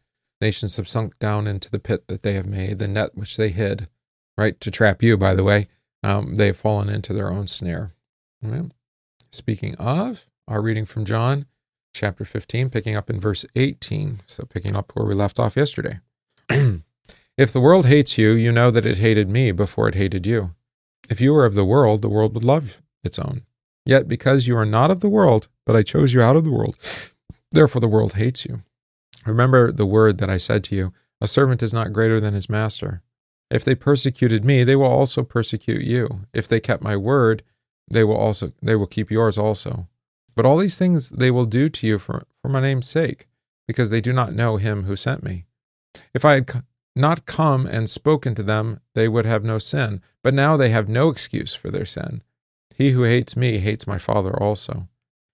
Nations 0.42 0.76
have 0.76 0.90
sunk 0.90 1.19
down 1.19 1.47
into 1.47 1.71
the 1.71 1.78
pit 1.78 2.07
that 2.09 2.23
they 2.23 2.35
have 2.35 2.47
made, 2.47 2.78
the 2.78 2.87
net 2.87 3.14
which 3.14 3.38
they 3.38 3.49
hid. 3.49 3.88
Right? 4.37 4.61
To 4.61 4.71
trap 4.71 5.02
you, 5.02 5.16
by 5.16 5.35
the 5.35 5.45
way. 5.45 5.69
Um, 6.02 6.35
they 6.35 6.49
have 6.49 6.59
fallen 6.59 6.90
into 6.90 7.14
their 7.14 7.33
own 7.33 7.47
snare. 7.47 7.92
Right? 8.42 8.71
Speaking 9.33 9.75
of, 9.76 10.26
our 10.47 10.61
reading 10.61 10.85
from 10.85 11.07
John 11.07 11.47
chapter 11.95 12.26
15, 12.26 12.69
picking 12.69 12.95
up 12.95 13.09
in 13.09 13.19
verse 13.19 13.47
18. 13.57 14.21
So, 14.26 14.45
picking 14.45 14.76
up 14.76 14.92
where 14.95 15.07
we 15.07 15.14
left 15.14 15.40
off 15.40 15.57
yesterday. 15.57 16.00
If 17.40 17.50
the 17.50 17.61
world 17.61 17.87
hates 17.87 18.18
you, 18.18 18.32
you 18.32 18.52
know 18.52 18.70
that 18.70 18.85
it 18.85 18.99
hated 18.99 19.30
me 19.30 19.50
before 19.50 19.88
it 19.88 19.94
hated 19.94 20.26
you. 20.26 20.54
If 21.09 21.23
you 21.23 21.32
were 21.32 21.47
of 21.47 21.54
the 21.54 21.64
world, 21.64 22.02
the 22.02 22.09
world 22.11 22.35
would 22.35 22.44
love 22.44 22.82
its 23.02 23.18
own. 23.18 23.47
Yet, 23.87 24.06
because 24.06 24.47
you 24.47 24.59
are 24.59 24.66
not 24.66 24.90
of 24.90 25.00
the 25.00 25.09
world, 25.09 25.49
but 25.64 25.75
I 25.75 25.82
chose 25.82 26.12
you 26.12 26.20
out 26.20 26.37
of 26.37 26.44
the 26.44 26.50
world, 26.50 26.76
therefore 27.50 27.80
the 27.80 27.88
world 27.88 28.12
hates 28.12 28.44
you. 28.44 28.61
Remember 29.25 29.73
the 29.73 29.87
word 29.87 30.18
that 30.18 30.28
I 30.28 30.37
said 30.37 30.62
to 30.64 30.76
you 30.76 30.92
A 31.23 31.26
servant 31.26 31.62
is 31.62 31.73
not 31.73 31.94
greater 31.94 32.20
than 32.20 32.35
his 32.35 32.50
master. 32.50 33.00
If 33.50 33.64
they 33.64 33.75
persecuted 33.75 34.44
me, 34.44 34.62
they 34.62 34.76
will 34.76 34.92
also 34.92 35.23
persecute 35.23 35.82
you. 35.82 36.26
If 36.35 36.47
they 36.47 36.61
kept 36.61 36.85
my 36.85 36.94
word, 36.94 37.42
they 37.90 38.04
will 38.04 38.18
also 38.18 38.52
they 38.61 38.76
will 38.76 38.87
keep 38.87 39.11
yours 39.11 39.38
also. 39.38 39.88
But 40.37 40.44
all 40.44 40.59
these 40.59 40.76
things 40.76 41.09
they 41.09 41.30
will 41.30 41.47
do 41.47 41.70
to 41.70 41.87
you 41.87 41.99
for, 41.99 42.25
for 42.42 42.50
my 42.50 42.61
name's 42.61 42.87
sake, 42.87 43.28
because 43.66 43.88
they 43.88 44.02
do 44.02 44.12
not 44.12 44.35
know 44.35 44.59
him 44.59 44.85
who 44.85 44.94
sent 44.94 45.23
me. 45.23 45.47
If 46.12 46.26
I 46.26 46.35
had 46.35 46.47
not 46.97 47.26
come 47.26 47.66
and 47.66 47.88
spoken 47.88 48.35
to 48.35 48.42
them, 48.42 48.80
they 48.94 49.09
would 49.09 49.26
have 49.26 49.44
no 49.44 49.59
sin. 49.59 50.00
But 50.23 50.35
now 50.35 50.56
they 50.56 50.70
have 50.70 50.88
no 50.88 51.09
excuse 51.09 51.54
for 51.54 51.70
their 51.70 51.85
sin. 51.85 52.23
He 52.76 52.90
who 52.90 53.04
hates 53.04 53.37
me 53.37 53.59
hates 53.59 53.87
my 53.87 53.99
Father 53.99 54.35
also. 54.40 54.88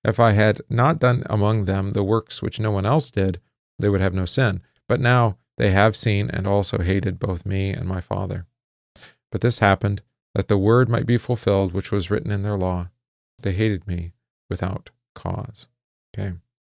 If 0.05 0.21
I 0.21 0.33
had 0.33 0.61
not 0.69 0.99
done 0.99 1.25
among 1.27 1.65
them 1.65 1.93
the 1.93 2.05
works 2.05 2.43
which 2.43 2.61
no 2.61 2.71
one 2.71 2.87
else 2.87 3.11
did, 3.11 3.41
they 3.79 3.89
would 3.89 4.01
have 4.01 4.15
no 4.15 4.25
sin. 4.25 4.63
But 4.89 5.01
now 5.01 5.39
they 5.57 5.71
have 5.71 5.97
seen 5.97 6.31
and 6.31 6.47
also 6.47 6.79
hated 6.79 7.19
both 7.19 7.47
me 7.47 7.71
and 7.71 7.89
my 7.89 8.01
Father. 8.01 8.47
But 9.33 9.41
this 9.41 9.59
happened 9.59 10.03
that 10.35 10.49
the 10.49 10.59
word 10.59 10.89
might 10.89 11.07
be 11.07 11.19
fulfilled 11.19 11.73
which 11.73 11.91
was 11.91 12.11
written 12.11 12.31
in 12.31 12.43
their 12.43 12.57
law. 12.57 12.91
They 13.43 13.53
hated 13.53 13.87
me 13.87 14.13
without 14.49 14.91
cause. 15.15 15.67
Okay. 16.17 16.35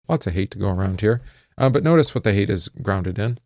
Lots 0.09 0.27
of 0.27 0.33
hate 0.33 0.51
to 0.51 0.59
go 0.59 0.69
around 0.69 1.01
here. 1.01 1.21
Uh, 1.57 1.69
but 1.69 1.83
notice 1.83 2.13
what 2.13 2.23
the 2.23 2.33
hate 2.33 2.49
is 2.49 2.69
grounded 2.69 3.17
in. 3.17 3.37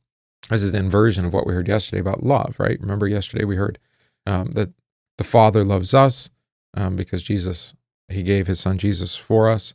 This 0.49 0.61
is 0.61 0.71
the 0.71 0.79
inversion 0.79 1.25
of 1.25 1.33
what 1.33 1.47
we 1.47 1.53
heard 1.53 1.67
yesterday 1.67 1.99
about 1.99 2.23
love, 2.23 2.55
right? 2.59 2.79
Remember 2.79 3.07
yesterday 3.07 3.45
we 3.45 3.55
heard 3.55 3.79
um, 4.27 4.51
that 4.51 4.73
the 5.17 5.23
Father 5.23 5.63
loves 5.63 5.93
us 5.93 6.29
um, 6.75 6.95
because 6.95 7.23
Jesus, 7.23 7.73
he 8.09 8.21
gave 8.21 8.47
his 8.47 8.59
son 8.59 8.77
Jesus 8.77 9.15
for 9.15 9.49
us. 9.49 9.73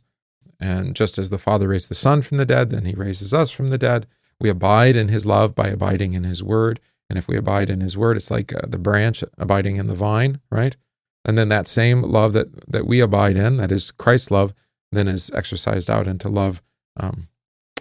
And 0.59 0.95
just 0.95 1.17
as 1.17 1.29
the 1.29 1.39
Father 1.39 1.69
raised 1.69 1.89
the 1.89 1.95
Son 1.95 2.21
from 2.21 2.37
the 2.37 2.45
dead, 2.45 2.69
then 2.69 2.85
he 2.85 2.93
raises 2.93 3.33
us 3.33 3.49
from 3.49 3.69
the 3.69 3.77
dead. 3.77 4.05
We 4.39 4.49
abide 4.49 4.95
in 4.95 5.07
his 5.07 5.25
love 5.25 5.55
by 5.55 5.67
abiding 5.67 6.13
in 6.13 6.23
his 6.23 6.43
word. 6.43 6.79
And 7.09 7.17
if 7.17 7.27
we 7.27 7.35
abide 7.35 7.69
in 7.69 7.81
his 7.81 7.97
word, 7.97 8.15
it's 8.15 8.31
like 8.31 8.53
uh, 8.53 8.67
the 8.67 8.77
branch 8.77 9.23
abiding 9.37 9.77
in 9.77 9.87
the 9.87 9.95
vine, 9.95 10.39
right? 10.49 10.77
And 11.25 11.37
then 11.37 11.49
that 11.49 11.67
same 11.67 12.01
love 12.03 12.33
that, 12.33 12.71
that 12.71 12.87
we 12.87 12.99
abide 12.99 13.37
in, 13.37 13.57
that 13.57 13.71
is 13.71 13.91
Christ's 13.91 14.31
love, 14.31 14.53
then 14.91 15.07
is 15.07 15.31
exercised 15.33 15.89
out 15.89 16.07
into 16.07 16.29
love 16.29 16.61
um, 16.97 17.27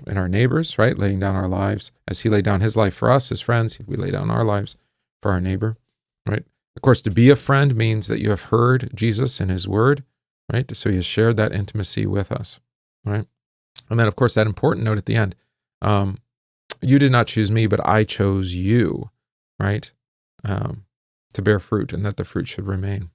in 0.07 0.16
our 0.16 0.28
neighbors, 0.28 0.78
right? 0.78 0.99
Laying 0.99 1.21
down 1.21 1.37
our 1.37 1.49
lives 1.49 1.92
as 2.09 2.21
he 2.21 2.28
laid 2.28 2.45
down 2.45 2.61
his 2.61 2.76
life 2.76 2.95
for 2.95 3.11
us, 3.11 3.28
his 3.28 3.40
friends. 3.40 3.78
We 3.87 3.97
lay 3.97 4.11
down 4.11 4.30
our 4.30 4.45
lives 4.45 4.76
for 5.23 5.30
our 5.30 5.40
neighbor, 5.40 5.76
right? 6.26 6.45
Of 6.76 6.83
course, 6.83 7.00
to 7.02 7.11
be 7.11 7.30
a 7.30 7.37
friend 7.37 7.75
means 7.75 8.07
that 8.07 8.21
you 8.21 8.30
have 8.30 8.45
heard 8.45 8.90
Jesus 8.95 9.40
and 9.40 9.50
his 9.50 9.69
word, 9.69 10.04
right? 10.52 10.75
So 10.75 10.90
he 10.90 10.97
has 10.97 11.07
shared 11.07 11.37
that 11.37 11.52
intimacy 11.52 12.07
with 12.07 12.33
us, 12.33 12.61
right? 13.04 13.26
And 13.88 13.99
then, 13.99 14.09
of 14.09 14.16
course, 14.16 14.35
that 14.35 14.47
important 14.47 14.85
note 14.85 14.99
at 14.99 15.07
the 15.07 15.16
end 15.16 15.35
um, 15.83 16.19
you 16.83 16.99
did 16.99 17.12
not 17.12 17.26
choose 17.26 17.50
me, 17.50 17.66
but 17.66 17.87
I 17.87 18.04
chose 18.04 18.54
you, 18.54 19.11
right? 19.59 19.90
Um, 20.45 20.85
to 21.33 21.42
bear 21.42 21.61
fruit 21.61 21.92
and 21.92 22.04
that 22.04 22.16
the 22.16 22.25
fruit 22.25 22.49
should 22.49 22.66
remain, 22.66 23.11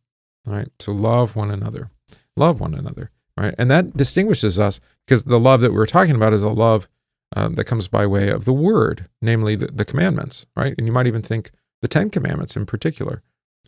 right? 0.45 0.69
To 0.79 0.91
love 0.91 1.35
one 1.35 1.51
another, 1.51 1.89
love 2.35 2.59
one 2.59 2.73
another, 2.73 3.11
right? 3.37 3.55
And 3.57 3.69
that 3.71 3.95
distinguishes 3.95 4.59
us 4.59 4.79
because 5.05 5.25
the 5.25 5.39
love 5.39 5.61
that 5.61 5.73
we're 5.73 5.85
talking 5.85 6.15
about 6.15 6.33
is 6.33 6.43
a 6.43 6.49
love 6.49 6.87
um, 7.35 7.55
that 7.55 7.65
comes 7.65 7.87
by 7.87 8.05
way 8.05 8.29
of 8.29 8.45
the 8.45 8.53
word, 8.53 9.07
namely 9.21 9.55
the, 9.55 9.67
the 9.67 9.85
commandments, 9.85 10.45
right? 10.55 10.75
And 10.77 10.87
you 10.87 10.93
might 10.93 11.07
even 11.07 11.21
think 11.21 11.51
the 11.81 11.87
Ten 11.87 12.09
Commandments 12.09 12.55
in 12.55 12.65
particular, 12.65 13.21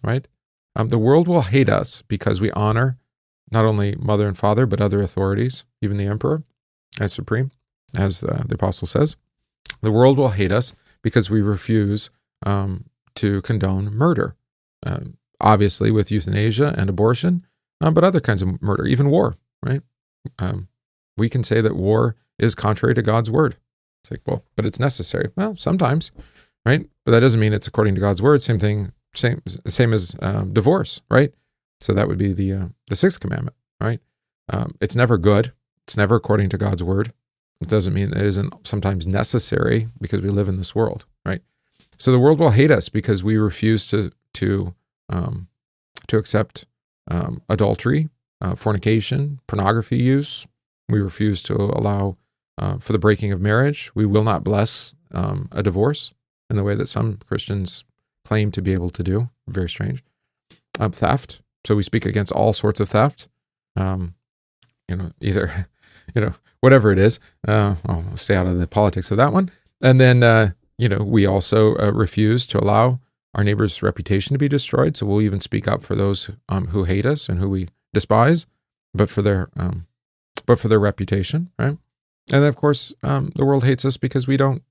right? 0.03 0.27
Um, 0.75 0.89
the 0.89 0.97
world 0.97 1.27
will 1.27 1.41
hate 1.41 1.69
us 1.69 2.03
because 2.03 2.39
we 2.39 2.51
honor 2.51 2.97
not 3.51 3.65
only 3.65 3.95
mother 3.95 4.27
and 4.27 4.37
father, 4.37 4.65
but 4.65 4.81
other 4.81 5.01
authorities, 5.01 5.63
even 5.81 5.97
the 5.97 6.05
emperor 6.05 6.43
as 6.99 7.13
supreme, 7.13 7.51
as 7.95 8.19
the, 8.21 8.43
the 8.47 8.55
apostle 8.55 8.87
says. 8.87 9.15
The 9.81 9.91
world 9.91 10.17
will 10.17 10.29
hate 10.29 10.51
us 10.51 10.73
because 11.01 11.29
we 11.29 11.41
refuse 11.41 12.09
um, 12.45 12.85
to 13.15 13.41
condone 13.41 13.93
murder, 13.93 14.35
um, 14.85 15.17
obviously 15.39 15.91
with 15.91 16.11
euthanasia 16.11 16.73
and 16.77 16.89
abortion, 16.89 17.45
um, 17.81 17.93
but 17.93 18.03
other 18.03 18.19
kinds 18.19 18.41
of 18.41 18.61
murder, 18.61 18.85
even 18.85 19.09
war, 19.09 19.35
right? 19.65 19.81
Um, 20.39 20.67
we 21.17 21.29
can 21.29 21.43
say 21.43 21.61
that 21.61 21.75
war 21.75 22.15
is 22.37 22.55
contrary 22.55 22.93
to 22.95 23.01
God's 23.01 23.31
word. 23.31 23.57
It's 24.03 24.11
like, 24.11 24.21
well, 24.25 24.43
but 24.55 24.65
it's 24.65 24.79
necessary. 24.79 25.31
Well, 25.35 25.55
sometimes, 25.55 26.11
right? 26.65 26.87
But 27.05 27.11
that 27.11 27.19
doesn't 27.19 27.39
mean 27.39 27.53
it's 27.53 27.67
according 27.67 27.95
to 27.95 28.01
God's 28.01 28.21
word. 28.21 28.41
Same 28.41 28.59
thing, 28.59 28.91
same 29.13 29.41
same 29.67 29.93
as 29.93 30.15
um, 30.21 30.53
divorce, 30.53 31.01
right? 31.09 31.33
So 31.79 31.93
that 31.93 32.07
would 32.07 32.17
be 32.17 32.33
the 32.33 32.53
uh, 32.53 32.67
the 32.87 32.95
sixth 32.95 33.19
commandment, 33.19 33.55
right? 33.81 33.99
Um, 34.49 34.75
it's 34.79 34.95
never 34.95 35.17
good. 35.17 35.51
It's 35.85 35.97
never 35.97 36.15
according 36.15 36.49
to 36.49 36.57
God's 36.57 36.83
word. 36.83 37.13
It 37.59 37.67
doesn't 37.67 37.93
mean 37.93 38.11
it 38.11 38.21
isn't 38.21 38.67
sometimes 38.67 39.07
necessary 39.07 39.87
because 39.99 40.21
we 40.21 40.29
live 40.29 40.47
in 40.47 40.57
this 40.57 40.75
world, 40.75 41.05
right? 41.25 41.41
So 41.97 42.11
the 42.11 42.19
world 42.19 42.39
will 42.39 42.51
hate 42.51 42.71
us 42.71 42.89
because 42.89 43.23
we 43.23 43.37
refuse 43.37 43.87
to 43.87 44.11
to 44.35 44.75
um, 45.09 45.47
to 46.07 46.17
accept 46.17 46.65
um, 47.09 47.41
adultery, 47.49 48.09
uh, 48.41 48.55
fornication, 48.55 49.39
pornography 49.47 49.97
use. 49.97 50.47
We 50.89 50.99
refuse 50.99 51.41
to 51.43 51.55
allow 51.55 52.17
uh, 52.57 52.77
for 52.77 52.93
the 52.93 52.99
breaking 52.99 53.31
of 53.31 53.41
marriage. 53.41 53.91
We 53.93 54.05
will 54.05 54.23
not 54.23 54.43
bless 54.43 54.93
um, 55.11 55.49
a 55.51 55.63
divorce 55.63 56.13
in 56.49 56.55
the 56.55 56.63
way 56.63 56.75
that 56.75 56.87
some 56.87 57.19
Christians 57.27 57.83
claim 58.25 58.51
to 58.51 58.61
be 58.61 58.73
able 58.73 58.89
to 58.91 59.03
do. 59.03 59.29
Very 59.47 59.69
strange. 59.69 60.03
Um, 60.79 60.91
theft. 60.91 61.41
So 61.65 61.75
we 61.75 61.83
speak 61.83 62.05
against 62.05 62.31
all 62.31 62.53
sorts 62.53 62.79
of 62.79 62.89
theft. 62.89 63.27
Um, 63.75 64.15
you 64.87 64.95
know, 64.95 65.11
either, 65.21 65.67
you 66.15 66.21
know, 66.21 66.33
whatever 66.61 66.91
it 66.91 66.99
is. 66.99 67.19
Uh, 67.47 67.75
I'll 67.85 68.17
stay 68.17 68.35
out 68.35 68.47
of 68.47 68.59
the 68.59 68.67
politics 68.67 69.11
of 69.11 69.17
that 69.17 69.33
one. 69.33 69.51
And 69.81 69.99
then, 69.99 70.23
uh, 70.23 70.51
you 70.77 70.89
know, 70.89 71.03
we 71.03 71.25
also 71.25 71.75
uh, 71.77 71.91
refuse 71.91 72.47
to 72.47 72.59
allow 72.59 72.99
our 73.33 73.43
neighbor's 73.43 73.83
reputation 73.83 74.33
to 74.33 74.39
be 74.39 74.47
destroyed. 74.47 74.97
So 74.97 75.05
we'll 75.05 75.21
even 75.21 75.39
speak 75.39 75.67
up 75.67 75.83
for 75.83 75.95
those 75.95 76.31
um, 76.49 76.67
who 76.67 76.85
hate 76.85 77.05
us 77.05 77.29
and 77.29 77.39
who 77.39 77.49
we 77.49 77.67
despise, 77.93 78.45
but 78.93 79.09
for 79.09 79.21
their, 79.21 79.49
um, 79.57 79.87
but 80.45 80.59
for 80.59 80.67
their 80.67 80.79
reputation, 80.79 81.51
right? 81.57 81.77
And 82.31 82.43
then, 82.43 82.49
of 82.49 82.55
course, 82.55 82.93
um, 83.03 83.31
the 83.35 83.45
world 83.45 83.63
hates 83.63 83.85
us 83.85 83.97
because 83.97 84.27
we 84.27 84.37
don't, 84.37 84.63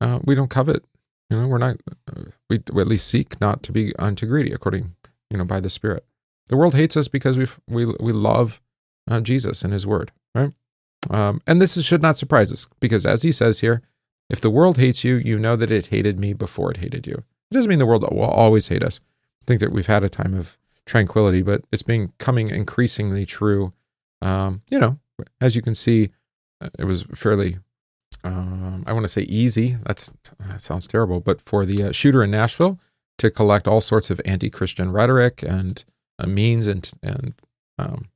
uh, 0.00 0.20
we 0.24 0.34
don't 0.34 0.50
covet. 0.50 0.84
You 1.30 1.36
know, 1.36 1.48
we're 1.48 1.58
not, 1.58 1.76
uh, 2.08 2.30
we, 2.48 2.60
we 2.72 2.82
at 2.82 2.88
least 2.88 3.08
seek 3.08 3.40
not 3.40 3.62
to 3.64 3.72
be 3.72 3.94
unto 3.96 4.26
greedy, 4.26 4.52
according, 4.52 4.94
you 5.30 5.36
know, 5.36 5.44
by 5.44 5.60
the 5.60 5.70
Spirit. 5.70 6.04
The 6.48 6.56
world 6.56 6.74
hates 6.74 6.96
us 6.96 7.08
because 7.08 7.36
we 7.36 7.46
we 7.68 7.86
we 7.98 8.12
love 8.12 8.62
uh, 9.10 9.20
Jesus 9.20 9.62
and 9.62 9.72
His 9.72 9.86
Word, 9.86 10.12
right? 10.34 10.52
Um, 11.10 11.40
and 11.46 11.60
this 11.60 11.76
is, 11.76 11.84
should 11.84 12.02
not 12.02 12.16
surprise 12.16 12.52
us 12.52 12.68
because, 12.78 13.04
as 13.04 13.22
He 13.22 13.32
says 13.32 13.60
here, 13.60 13.82
if 14.30 14.40
the 14.40 14.50
world 14.50 14.78
hates 14.78 15.02
you, 15.02 15.16
you 15.16 15.38
know 15.38 15.56
that 15.56 15.70
it 15.70 15.88
hated 15.88 16.20
me 16.20 16.32
before 16.32 16.70
it 16.70 16.78
hated 16.78 17.06
you. 17.06 17.24
It 17.50 17.54
doesn't 17.54 17.68
mean 17.68 17.78
the 17.78 17.86
world 17.86 18.02
will 18.02 18.22
always 18.22 18.68
hate 18.68 18.82
us. 18.82 19.00
I 19.42 19.44
think 19.46 19.60
that 19.60 19.72
we've 19.72 19.86
had 19.86 20.04
a 20.04 20.08
time 20.08 20.34
of 20.34 20.58
tranquility, 20.86 21.42
but 21.42 21.64
it's 21.72 21.82
becoming 21.82 22.48
increasingly 22.48 23.26
true. 23.26 23.72
Um, 24.22 24.62
you 24.70 24.78
know, 24.78 24.98
as 25.40 25.56
you 25.56 25.62
can 25.62 25.74
see, 25.74 26.10
uh, 26.60 26.70
it 26.78 26.84
was 26.84 27.02
fairly, 27.14 27.58
um, 28.24 28.84
I 28.86 28.92
want 28.92 29.04
to 29.04 29.10
say 29.10 29.22
easy. 29.22 29.76
That's 29.82 30.10
that 30.38 30.60
sounds 30.60 30.86
terrible, 30.86 31.20
but 31.20 31.40
for 31.40 31.66
the 31.66 31.84
uh, 31.84 31.92
shooter 31.92 32.22
in 32.22 32.30
Nashville 32.30 32.78
to 33.18 33.30
collect 33.30 33.66
all 33.66 33.80
sorts 33.80 34.10
of 34.10 34.20
anti-Christian 34.24 34.92
rhetoric 34.92 35.42
and 35.42 35.84
uh, 36.18 36.26
means 36.26 36.66
and 36.66 36.90
and 37.02 37.34
um, 37.78 38.08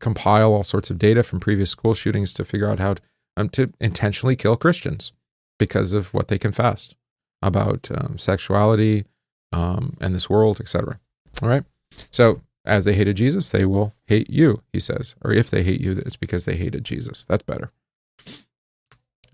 compile 0.00 0.52
all 0.52 0.64
sorts 0.64 0.90
of 0.90 0.98
data 0.98 1.22
from 1.22 1.40
previous 1.40 1.70
school 1.70 1.94
shootings 1.94 2.32
to 2.32 2.44
figure 2.44 2.68
out 2.68 2.78
how 2.78 2.94
to, 2.94 3.02
um, 3.36 3.48
to 3.50 3.72
intentionally 3.80 4.34
kill 4.34 4.56
Christians 4.56 5.12
because 5.58 5.92
of 5.92 6.12
what 6.14 6.28
they 6.28 6.38
confessed 6.38 6.96
about 7.42 7.88
um, 7.94 8.18
sexuality 8.18 9.04
um, 9.52 9.96
and 10.00 10.14
this 10.14 10.28
world, 10.28 10.60
etc. 10.60 10.98
All 11.42 11.48
right. 11.48 11.64
So 12.10 12.42
as 12.64 12.84
they 12.84 12.94
hated 12.94 13.16
Jesus, 13.16 13.48
they 13.48 13.64
will 13.64 13.94
hate 14.06 14.30
you, 14.30 14.60
he 14.72 14.80
says. 14.80 15.14
Or 15.22 15.32
if 15.32 15.50
they 15.50 15.62
hate 15.62 15.80
you, 15.80 15.92
it's 16.04 16.16
because 16.16 16.44
they 16.44 16.56
hated 16.56 16.84
Jesus. 16.84 17.24
That's 17.28 17.42
better. 17.42 17.70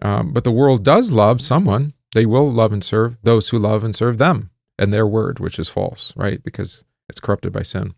Um, 0.00 0.33
but 0.33 0.44
the 0.44 0.52
world 0.52 0.85
does 0.85 1.11
love 1.11 1.40
someone. 1.40 1.94
They 2.14 2.26
will 2.26 2.50
love 2.50 2.73
and 2.73 2.83
serve 2.83 3.16
those 3.23 3.49
who 3.49 3.59
love 3.59 3.83
and 3.85 3.94
serve 3.94 4.18
them 4.18 4.50
and 4.78 4.92
their 4.92 5.06
word, 5.06 5.38
which 5.38 5.59
is 5.59 5.68
false, 5.68 6.12
right? 6.16 6.42
Because 6.42 6.85
it's 7.09 7.21
corrupted 7.21 7.52
by 7.52 7.62
sin. 7.62 7.94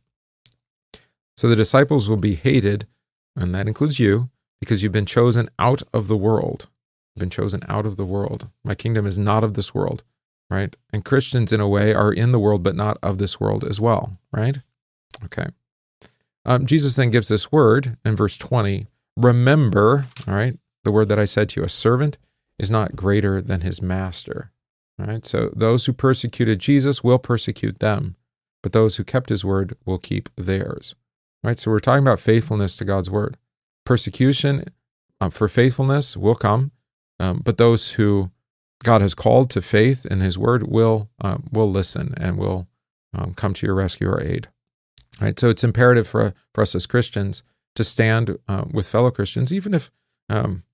So 1.37 1.49
the 1.49 1.57
disciples 1.57 2.09
will 2.09 2.17
be 2.17 2.35
hated, 2.35 2.87
and 3.35 3.55
that 3.55 3.69
includes 3.69 3.99
you, 3.99 4.31
because 4.61 4.83
you've 4.83 4.93
been 4.93 5.07
chosen 5.07 5.49
out 5.59 5.83
of 5.93 6.09
the 6.09 6.17
world. 6.17 6.69
You've 7.15 7.21
been 7.21 7.31
chosen 7.31 7.63
out 7.69 7.87
of 7.87 7.97
the 7.97 8.07
world. 8.07 8.49
My 8.65 8.75
kingdom 8.75 9.07
is 9.07 9.19
not 9.19 9.45
of 9.45 9.55
this 9.55 9.75
world, 9.75 10.03
right? 10.51 10.77
And 10.93 11.05
Christians, 11.05 11.53
in 11.53 11.61
a 11.61 11.69
way, 11.69 11.95
are 11.95 12.13
in 12.13 12.33
the 12.33 12.39
world, 12.39 12.63
but 12.63 12.77
not 12.77 12.99
of 13.03 13.19
this 13.19 13.41
world 13.41 13.65
as 13.65 13.81
well, 13.81 14.19
right? 14.33 14.59
Okay. 15.25 15.47
Um, 16.45 16.67
Jesus 16.67 16.95
then 16.95 17.11
gives 17.11 17.29
this 17.29 17.51
word 17.51 17.97
in 18.05 18.17
verse 18.17 18.37
20 18.37 18.87
Remember, 19.17 20.07
all 20.29 20.35
right, 20.35 20.59
the 20.85 20.93
word 20.93 21.09
that 21.09 21.19
I 21.19 21.25
said 21.25 21.49
to 21.51 21.61
you, 21.61 21.65
a 21.65 21.71
servant 21.71 22.19
is 22.59 22.71
not 22.71 22.95
greater 22.95 23.41
than 23.41 23.63
his 23.63 23.81
master. 23.81 24.53
All 25.01 25.07
right. 25.07 25.25
So 25.25 25.51
those 25.57 25.87
who 25.87 25.93
persecuted 25.93 26.59
Jesus 26.59 27.03
will 27.03 27.19
persecute 27.19 27.79
them 27.79 28.17
but 28.67 28.73
those 28.73 28.97
who 28.97 29.05
kept 29.05 29.29
his 29.29 29.45
word 29.45 29.77
will 29.85 29.97
keep 29.97 30.29
theirs. 30.35 30.97
Right? 31.45 31.57
So 31.57 31.71
we're 31.71 31.79
talking 31.79 32.03
about 32.03 32.19
faithfulness 32.19 32.75
to 32.75 32.85
God's 32.85 33.09
word. 33.09 33.37
Persecution 33.85 34.65
um, 35.21 35.31
for 35.31 35.47
faithfulness 35.47 36.17
will 36.17 36.35
come, 36.35 36.73
um, 37.21 37.43
but 37.45 37.59
those 37.59 37.93
who 37.93 38.33
God 38.83 39.01
has 39.01 39.15
called 39.15 39.51
to 39.51 39.63
faith 39.63 40.07
in 40.07 40.21
his 40.21 40.39
word 40.39 40.69
will 40.69 41.11
um, 41.21 41.45
will 41.51 41.71
listen 41.71 42.15
and 42.19 42.39
will 42.39 42.69
um, 43.15 43.35
come 43.35 43.55
to 43.55 43.67
your 43.67 43.75
rescue 43.75 44.09
or 44.09 44.23
aid. 44.23 44.49
Right? 45.21 45.39
So 45.39 45.49
it's 45.49 45.65
imperative 45.65 46.07
for, 46.07 46.35
for 46.55 46.63
us 46.63 46.75
as 46.75 46.87
Christians 46.87 47.43
to 47.75 47.85
stand 47.85 48.39
uh, 48.49 48.65
with 48.71 48.89
fellow 48.89 49.11
Christians, 49.11 49.53
even 49.53 49.75
if 49.75 49.91
um, 50.29 50.65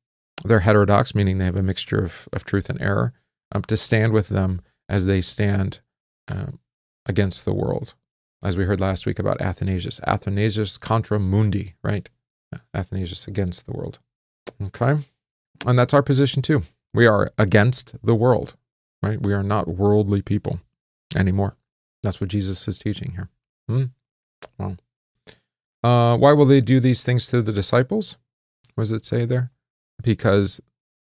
they're 0.44 0.60
heterodox, 0.60 1.14
meaning 1.14 1.38
they 1.38 1.44
have 1.44 1.56
a 1.56 1.62
mixture 1.62 2.04
of, 2.04 2.28
of 2.32 2.44
truth 2.44 2.68
and 2.68 2.80
error, 2.80 3.12
um, 3.54 3.62
to 3.62 3.76
stand 3.76 4.12
with 4.12 4.28
them 4.28 4.60
as 4.88 5.06
they 5.06 5.20
stand 5.20 5.80
um, 6.28 6.58
against 7.06 7.44
the 7.44 7.54
world. 7.54 7.94
As 8.42 8.56
we 8.56 8.64
heard 8.64 8.80
last 8.80 9.06
week 9.06 9.20
about 9.20 9.40
Athanasius, 9.40 10.00
Athanasius 10.04 10.76
contra 10.76 11.20
mundi, 11.20 11.74
right? 11.82 12.08
Athanasius 12.74 13.28
against 13.28 13.66
the 13.66 13.72
world. 13.72 14.00
Okay. 14.60 14.96
And 15.64 15.78
that's 15.78 15.94
our 15.94 16.02
position 16.02 16.42
too. 16.42 16.62
We 16.94 17.06
are 17.06 17.32
against 17.38 17.94
the 18.04 18.14
world, 18.14 18.56
right? 19.02 19.20
We 19.20 19.32
are 19.32 19.42
not 19.42 19.68
worldly 19.68 20.22
people 20.22 20.60
anymore. 21.16 21.56
That's 22.02 22.20
what 22.20 22.30
Jesus 22.30 22.66
is 22.68 22.78
teaching 22.78 23.12
here. 23.12 23.28
Hmm? 23.68 23.84
Well, 24.58 24.76
Uh, 25.84 26.16
why 26.16 26.32
will 26.32 26.46
they 26.46 26.60
do 26.60 26.78
these 26.78 27.02
things 27.02 27.26
to 27.26 27.42
the 27.42 27.52
disciples? 27.52 28.16
What 28.74 28.84
does 28.84 28.92
it 28.92 29.04
say 29.04 29.24
there? 29.24 29.50
Because 30.02 30.60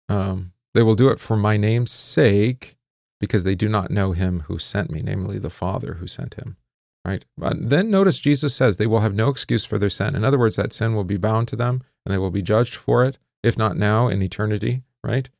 um, 0.09 0.52
they 0.75 0.82
will 0.82 0.94
do 0.94 1.09
it 1.09 1.20
for 1.20 1.37
my 1.37 1.56
name's 1.56 1.90
sake, 1.90 2.76
because 3.18 3.44
they 3.44 3.54
do 3.54 3.68
not 3.68 3.90
know 3.90 4.12
him 4.12 4.40
who 4.47 4.59
sent 4.59 4.90
me, 4.90 5.02
namely 5.02 5.38
the 5.38 5.50
Father 5.50 5.94
who 5.94 6.06
sent 6.06 6.35
him. 6.35 6.56
Right? 7.04 7.25
But 7.37 7.70
then 7.70 7.90
notice 7.90 8.20
Jesus 8.20 8.54
says 8.54 8.76
they 8.76 8.87
will 8.87 9.00
have 9.00 9.14
no 9.14 9.28
excuse 9.28 9.64
for 9.64 9.78
their 9.78 9.90
sin. 9.90 10.14
In 10.14 10.25
other 10.25 10.38
words, 10.38 10.56
that 10.56 10.73
sin 10.73 10.94
will 10.94 11.04
be 11.04 11.16
bound 11.16 11.49
to 11.49 11.56
them 11.56 11.82
and 12.04 12.12
they 12.12 12.18
will 12.18 12.30
be 12.30 12.42
judged 12.42 12.75
for 12.75 13.04
it, 13.04 13.18
if 13.42 13.56
not 13.56 13.76
now, 13.76 14.09
in 14.09 14.23
eternity, 14.23 14.82
right? 15.02 15.30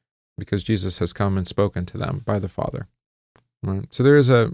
Because 0.41 0.65
Jesus 0.65 0.99
has 0.99 1.13
come 1.13 1.39
and 1.39 1.47
spoken 1.47 1.87
to 1.87 1.99
them 1.99 2.23
by 2.27 2.41
the 2.41 2.49
Father. 2.49 2.89
Right? 3.63 3.93
So 3.95 4.03
there 4.03 4.17
is 4.17 4.29
a, 4.29 4.53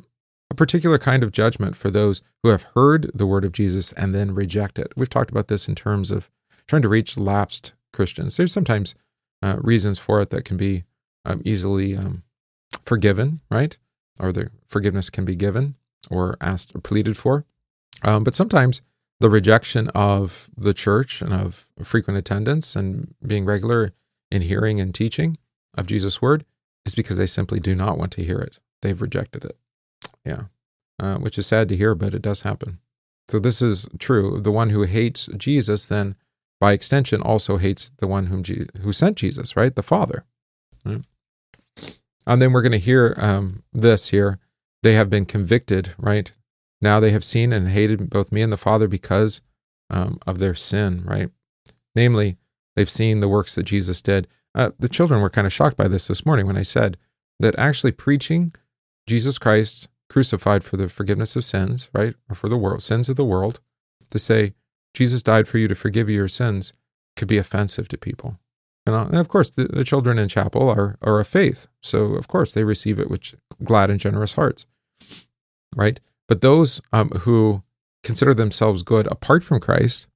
a 0.50 0.55
particular 0.55 0.99
kind 0.99 1.23
of 1.23 1.33
judgment 1.33 1.76
for 1.76 1.90
those 1.90 2.21
who 2.43 2.50
have 2.50 2.66
heard 2.75 3.11
the 3.14 3.26
word 3.26 3.45
of 3.45 3.52
Jesus 3.52 3.93
and 3.93 4.14
then 4.14 4.35
reject 4.35 4.78
it. 4.78 4.93
We've 4.97 5.09
talked 5.09 5.31
about 5.31 5.49
this 5.49 5.69
in 5.69 5.75
terms 5.75 6.11
of 6.11 6.31
trying 6.66 6.83
to 6.83 6.88
reach 6.88 7.16
lapsed 7.16 7.75
Christians. 7.93 8.37
There's 8.37 8.52
sometimes 8.52 8.95
uh, 9.43 9.57
reasons 9.61 9.99
for 9.99 10.21
it 10.21 10.31
that 10.31 10.45
can 10.45 10.57
be 10.57 10.85
um, 11.25 11.40
easily 11.45 11.97
um, 11.97 12.25
forgiven, 12.83 13.40
right? 13.50 13.78
Or 14.21 14.33
the 14.33 14.50
forgiveness 14.66 15.09
can 15.09 15.25
be 15.25 15.37
given 15.37 15.76
or 16.11 16.37
asked 16.40 16.75
or 16.75 16.81
pleaded 16.81 17.16
for. 17.16 17.45
Um, 18.02 18.25
but 18.25 18.35
sometimes 18.35 18.83
the 19.21 19.31
rejection 19.31 19.88
of 19.95 20.50
the 20.57 20.75
church 20.75 21.23
and 21.23 21.33
of 21.33 21.69
frequent 21.83 22.19
attendance 22.19 22.76
and 22.76 23.14
being 23.26 23.45
regular 23.45 23.93
in 24.31 24.43
hearing 24.43 24.81
and 24.81 24.95
teaching 24.95 25.38
of 25.76 25.87
Jesus' 25.87 26.23
word 26.23 26.45
is 26.85 26.95
because 26.95 27.16
they 27.16 27.26
simply 27.26 27.61
do 27.61 27.75
not 27.75 27.99
want 27.99 28.12
to 28.12 28.25
hear 28.25 28.38
it. 28.38 28.59
They've 28.83 29.00
rejected 29.00 29.45
it. 29.45 29.56
Yeah. 30.25 30.45
Uh, 30.99 31.16
which 31.18 31.38
is 31.38 31.47
sad 31.47 31.68
to 31.68 31.76
hear, 31.76 31.95
but 31.95 32.14
it 32.14 32.23
does 32.23 32.42
happen. 32.42 32.78
So 33.28 33.38
this 33.38 33.61
is 33.61 33.87
true. 33.99 34.40
The 34.40 34.52
one 34.52 34.71
who 34.71 34.83
hates 34.83 35.28
Jesus 35.37 35.85
then, 35.85 36.14
by 36.61 36.73
extension, 36.73 37.21
also 37.21 37.56
hates 37.56 37.90
the 37.99 38.06
one 38.06 38.26
whom 38.26 38.42
Je- 38.42 38.68
who 38.80 38.92
sent 38.92 39.18
Jesus, 39.18 39.56
right? 39.56 39.75
The 39.75 39.83
Father. 39.83 40.25
Right? 40.85 41.02
And 42.26 42.40
then 42.40 42.52
we're 42.52 42.62
going 42.62 42.73
to 42.73 42.78
hear 42.78 43.14
um, 43.18 43.62
this 43.73 44.09
here. 44.11 44.38
They 44.83 44.95
have 44.95 45.11
been 45.11 45.26
convicted, 45.26 45.95
right? 45.99 46.33
Now 46.80 47.00
they 47.00 47.11
have 47.11 47.25
seen 47.25 47.52
and 47.52 47.68
hated 47.68 48.11
both 48.11 48.33
me 48.33 48.42
and 48.42 48.52
the 48.52 48.56
Father 48.56 48.88
because 48.88 49.42
um, 49.90 50.18
of 50.26 50.38
their 50.38 50.54
sin, 50.54 51.02
right? 51.04 51.30
Namely, 51.95 52.37
they've 52.75 52.90
seen 52.90 53.21
the 53.21 53.28
works 53.28 53.54
that 53.54 53.64
Jesus 53.64 54.00
did. 54.00 54.28
Uh, 54.56 54.70
the 54.78 54.88
children 54.88 55.20
were 55.20 55.30
kind 55.30 55.46
of 55.46 55.52
shocked 55.52 55.76
by 55.76 55.86
this 55.86 56.08
this 56.08 56.25
morning 56.25 56.46
when 56.46 56.56
I 56.56 56.62
said 56.62 56.96
that 57.38 57.58
actually 57.58 57.92
preaching 57.92 58.52
Jesus 59.06 59.38
Christ 59.38 59.88
crucified 60.08 60.64
for 60.64 60.76
the 60.76 60.88
forgiveness 60.88 61.36
of 61.36 61.44
sins, 61.44 61.90
right? 61.92 62.14
Or 62.30 62.34
for 62.34 62.48
the 62.48 62.56
world, 62.56 62.82
sins 62.82 63.08
of 63.08 63.16
the 63.16 63.25
world, 63.25 63.60
to 64.10 64.18
say 64.18 64.54
Jesus 64.94 65.22
died 65.22 65.46
for 65.46 65.58
you 65.58 65.68
to 65.68 65.75
forgive 65.75 66.08
you 66.08 66.16
your 66.16 66.28
sins 66.28 66.72
could 67.16 67.28
be 67.28 67.38
offensive 67.38 67.86
to 67.88 67.98
people. 67.98 68.38
And 68.86 69.16
of 69.16 69.28
course, 69.28 69.50
the, 69.50 69.64
the 69.64 69.84
children 69.84 70.18
in 70.18 70.28
chapel 70.28 70.70
are, 70.70 70.96
are 71.02 71.20
of 71.20 71.26
faith. 71.26 71.66
So, 71.82 72.14
of 72.14 72.28
course, 72.28 72.52
they 72.52 72.62
receive 72.62 73.00
it 73.00 73.10
with 73.10 73.34
glad 73.62 73.90
and 73.90 73.98
generous 73.98 74.34
hearts, 74.34 74.66
right? 75.75 75.98
But 76.28 76.40
those 76.40 76.80
um, 76.92 77.10
who 77.10 77.64
consider 78.04 78.32
themselves 78.32 78.84
good 78.84 79.08
apart 79.08 79.42
from 79.42 79.60
Christ, 79.60 80.06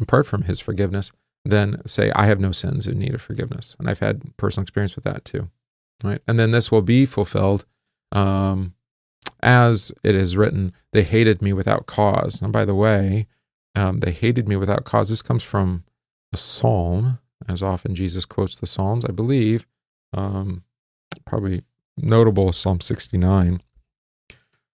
apart 0.00 0.26
from 0.26 0.42
his 0.42 0.60
forgiveness, 0.60 1.10
then 1.50 1.80
say, 1.86 2.10
I 2.14 2.26
have 2.26 2.40
no 2.40 2.52
sins 2.52 2.86
in 2.86 2.98
need 2.98 3.14
of 3.14 3.22
forgiveness. 3.22 3.76
And 3.78 3.88
I've 3.88 4.00
had 4.00 4.36
personal 4.36 4.62
experience 4.62 4.94
with 4.94 5.04
that 5.04 5.24
too, 5.24 5.50
right? 6.02 6.20
And 6.26 6.38
then 6.38 6.50
this 6.50 6.70
will 6.70 6.82
be 6.82 7.06
fulfilled 7.06 7.64
um, 8.12 8.74
as 9.40 9.92
it 10.02 10.14
is 10.14 10.36
written, 10.36 10.72
they 10.92 11.02
hated 11.02 11.42
me 11.42 11.52
without 11.52 11.86
cause. 11.86 12.42
And 12.42 12.52
by 12.52 12.64
the 12.64 12.74
way, 12.74 13.26
um, 13.74 14.00
they 14.00 14.10
hated 14.10 14.48
me 14.48 14.56
without 14.56 14.84
cause. 14.84 15.08
This 15.08 15.22
comes 15.22 15.42
from 15.42 15.84
a 16.32 16.36
psalm 16.36 17.18
as 17.48 17.62
often 17.62 17.94
Jesus 17.94 18.24
quotes 18.24 18.56
the 18.56 18.66
Psalms. 18.66 19.04
I 19.04 19.12
believe 19.12 19.66
um, 20.12 20.64
probably 21.24 21.62
notable 21.96 22.52
Psalm 22.52 22.80
69. 22.80 23.62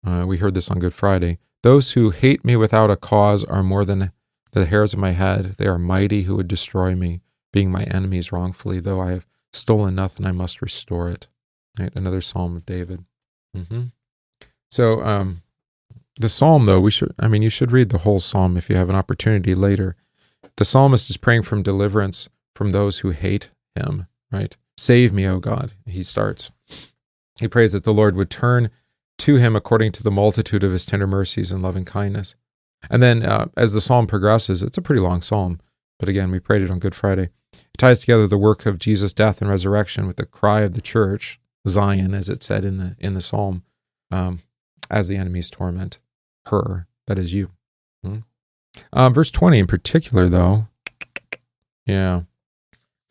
Uh, 0.06 0.26
we 0.28 0.38
heard 0.38 0.54
this 0.54 0.70
on 0.70 0.80
Good 0.80 0.94
Friday. 0.94 1.40
Those 1.64 1.92
who 1.92 2.12
hate 2.12 2.46
me 2.46 2.56
without 2.56 2.90
a 2.90 2.96
cause 2.96 3.44
are 3.46 3.64
more 3.64 3.84
than 3.84 4.12
the 4.52 4.66
hairs 4.66 4.94
of 4.94 5.00
my 5.00 5.12
head. 5.12 5.56
They 5.58 5.68
are 5.68 5.78
mighty 5.78 6.24
who 6.24 6.36
would 6.36 6.48
destroy 6.48 6.96
me, 6.96 7.22
being 7.52 7.72
my 7.72 7.84
enemies 7.84 8.32
wrongfully. 8.32 8.80
Though 8.80 9.02
I 9.02 9.12
have 9.12 9.28
stolen 9.54 9.96
nothing, 9.96 10.26
I 10.26 10.32
must 10.32 10.62
restore 10.62 11.10
it. 11.10 11.28
Right? 11.78 11.92
Another 11.96 12.22
Psalm 12.22 12.56
of 12.56 12.66
David. 12.66 13.06
Mm-hmm. 13.56 13.84
So, 14.70 15.02
um, 15.04 15.42
the 16.20 16.30
Psalm, 16.30 16.66
though, 16.66 16.80
we 16.80 16.92
should, 16.92 17.14
I 17.20 17.28
mean, 17.28 17.42
you 17.42 17.50
should 17.50 17.72
read 17.72 17.90
the 17.90 18.00
whole 18.00 18.20
Psalm 18.20 18.58
if 18.58 18.70
you 18.70 18.76
have 18.76 18.90
an 18.90 18.96
opportunity 18.96 19.56
later. 19.56 19.96
The 20.58 20.66
psalmist 20.66 21.10
is 21.10 21.18
praying 21.18 21.44
from 21.44 21.64
deliverance 21.64 22.28
from 22.54 22.72
those 22.72 23.00
who 23.00 23.12
hate 23.12 23.50
him, 23.76 24.08
right? 24.32 24.58
Save 24.78 25.14
me, 25.14 25.26
O 25.26 25.40
God, 25.40 25.72
he 25.86 26.04
starts. 26.04 26.52
He 27.40 27.48
prays 27.48 27.72
that 27.72 27.86
the 27.86 27.94
Lord 27.94 28.16
would 28.16 28.30
turn 28.30 28.70
to 29.20 29.36
him 29.36 29.56
according 29.56 29.94
to 29.94 30.04
the 30.04 30.12
multitude 30.12 30.64
of 30.64 30.74
his 30.74 30.86
tender 30.86 31.08
mercies 31.08 31.52
and 31.52 31.62
loving 31.62 31.86
kindness. 31.86 32.36
And 32.90 33.02
then 33.02 33.24
uh, 33.24 33.48
as 33.58 33.74
the 33.74 33.82
psalm 33.82 34.08
progresses, 34.08 34.64
it's 34.64 34.78
a 34.78 34.82
pretty 34.82 35.02
long 35.02 35.22
psalm, 35.22 35.60
but 36.00 36.10
again, 36.10 36.32
we 36.32 36.40
prayed 36.40 36.62
it 36.62 36.72
on 36.72 36.80
Good 36.80 36.96
Friday. 36.96 37.30
It 37.54 37.78
ties 37.78 38.00
together 38.00 38.28
the 38.28 38.38
work 38.38 38.66
of 38.66 38.80
Jesus' 38.80 39.14
death 39.14 39.42
and 39.42 39.50
resurrection 39.50 40.08
with 40.08 40.18
the 40.18 40.26
cry 40.26 40.62
of 40.62 40.74
the 40.74 40.82
church, 40.82 41.40
Zion, 41.68 42.14
as 42.14 42.30
it 42.30 42.44
said 42.44 42.64
in 42.64 42.78
the 42.78 42.96
in 43.00 43.16
the 43.16 43.22
psalm, 43.22 43.64
um, 44.12 44.40
as 44.90 45.08
the 45.08 45.18
enemies 45.18 45.50
torment 45.50 46.00
her, 46.48 46.88
that 47.08 47.20
is 47.20 47.34
you. 47.34 47.52
Hmm? 48.04 48.20
Uh, 48.94 49.10
verse 49.10 49.32
20 49.32 49.60
in 49.60 49.68
particular, 49.68 50.30
though, 50.30 50.68
yeah, 51.86 52.22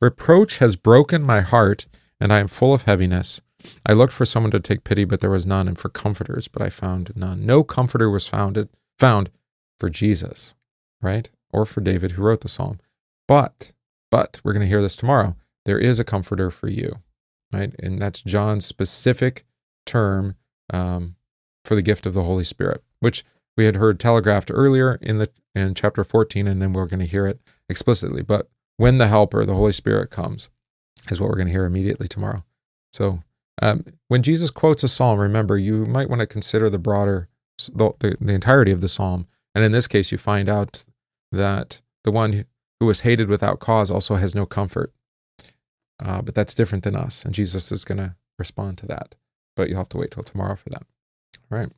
Reproach 0.00 0.59
has 0.59 0.76
broken 0.76 1.26
my 1.26 1.40
heart, 1.40 1.87
and 2.20 2.33
I 2.33 2.38
am 2.38 2.48
full 2.48 2.72
of 2.72 2.85
heaviness. 2.85 3.40
I 3.85 3.92
looked 3.92 4.12
for 4.12 4.24
someone 4.24 4.52
to 4.52 4.61
take 4.61 4.85
pity, 4.85 5.04
but 5.04 5.20
there 5.20 5.31
was 5.31 5.44
none, 5.44 5.66
and 5.66 5.76
for 5.76 5.88
comforters, 5.88 6.46
but 6.46 6.62
I 6.62 6.70
found 6.70 7.12
none. 7.16 7.44
No 7.44 7.64
comforter 7.64 8.09
was 8.09 8.28
founded, 8.28 8.68
found 8.98 9.31
for 9.78 9.88
Jesus, 9.88 10.54
right? 11.00 11.30
Or 11.50 11.64
for 11.64 11.80
David, 11.80 12.12
who 12.12 12.22
wrote 12.22 12.40
the 12.40 12.48
psalm. 12.48 12.78
But, 13.26 13.72
but, 14.10 14.40
we're 14.42 14.52
going 14.52 14.62
to 14.62 14.68
hear 14.68 14.82
this 14.82 14.96
tomorrow. 14.96 15.36
There 15.64 15.78
is 15.78 16.00
a 16.00 16.04
comforter 16.04 16.50
for 16.50 16.68
you, 16.68 17.00
right? 17.52 17.74
And 17.78 18.00
that's 18.00 18.22
John's 18.22 18.64
specific 18.66 19.44
term 19.84 20.36
um, 20.72 21.16
for 21.64 21.74
the 21.74 21.82
gift 21.82 22.06
of 22.06 22.14
the 22.14 22.24
Holy 22.24 22.44
Spirit, 22.44 22.82
which 23.00 23.24
we 23.56 23.64
had 23.64 23.76
heard 23.76 23.98
telegraphed 24.00 24.50
earlier 24.52 24.98
in 25.02 25.18
the 25.18 25.30
in 25.54 25.74
chapter 25.74 26.04
14, 26.04 26.46
and 26.46 26.62
then 26.62 26.72
we're 26.72 26.86
going 26.86 27.00
to 27.00 27.06
hear 27.06 27.26
it 27.26 27.40
explicitly. 27.68 28.22
But 28.22 28.48
when 28.76 28.98
the 28.98 29.08
Helper, 29.08 29.44
the 29.44 29.54
Holy 29.54 29.72
Spirit, 29.72 30.10
comes, 30.10 30.48
is 31.10 31.20
what 31.20 31.28
we're 31.28 31.36
going 31.36 31.48
to 31.48 31.52
hear 31.52 31.64
immediately 31.64 32.06
tomorrow. 32.06 32.44
So, 32.92 33.20
um, 33.60 33.84
when 34.06 34.22
Jesus 34.22 34.50
quotes 34.50 34.84
a 34.84 34.88
psalm, 34.88 35.18
remember 35.18 35.58
you 35.58 35.84
might 35.84 36.08
want 36.08 36.20
to 36.20 36.26
consider 36.26 36.70
the 36.70 36.78
broader, 36.78 37.28
the, 37.74 37.92
the, 37.98 38.16
the 38.20 38.34
entirety 38.34 38.70
of 38.70 38.80
the 38.80 38.88
psalm. 38.88 39.26
And 39.59 39.64
in 39.64 39.73
this 39.73 39.88
case, 39.88 40.12
you 40.12 40.18
find 40.18 40.49
out 40.49 40.85
that 41.33 41.83
the 42.05 42.12
one 42.12 42.44
who 42.79 42.87
was 42.87 43.01
hated 43.01 43.29
without 43.29 43.59
cause 43.59 43.90
also 43.90 44.14
has 44.14 44.35
no 44.35 44.47
comfort. 44.47 44.92
Uh, 46.01 46.23
but 46.23 46.37
that's 46.37 46.55
different 46.55 46.85
than 46.85 46.94
us, 46.94 47.25
and 47.25 47.35
Jesus 47.35 47.73
is 47.73 47.85
going 47.85 47.99
to 47.99 48.14
respond 48.38 48.79
to 48.79 48.87
that. 48.87 49.16
But 49.57 49.68
you'll 49.68 49.79
have 49.79 49.88
to 49.88 49.99
wait 49.99 50.12
till 50.12 50.23
tomorrow 50.23 50.55
for 50.55 50.68
that. 50.68 50.85
All 51.51 51.59
right. 51.59 51.73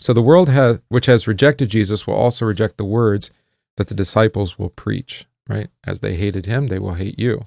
So 0.00 0.12
the 0.12 0.22
world 0.22 0.48
has, 0.48 0.80
which 0.88 1.06
has 1.06 1.28
rejected 1.28 1.68
Jesus 1.68 2.04
will 2.04 2.14
also 2.14 2.44
reject 2.44 2.78
the 2.78 2.84
words 2.84 3.30
that 3.76 3.86
the 3.86 3.94
disciples 3.94 4.58
will 4.58 4.70
preach 4.70 5.28
right? 5.48 5.68
As 5.86 6.00
they 6.00 6.14
hated 6.14 6.46
him, 6.46 6.66
they 6.66 6.78
will 6.78 6.94
hate 6.94 7.18
you. 7.18 7.46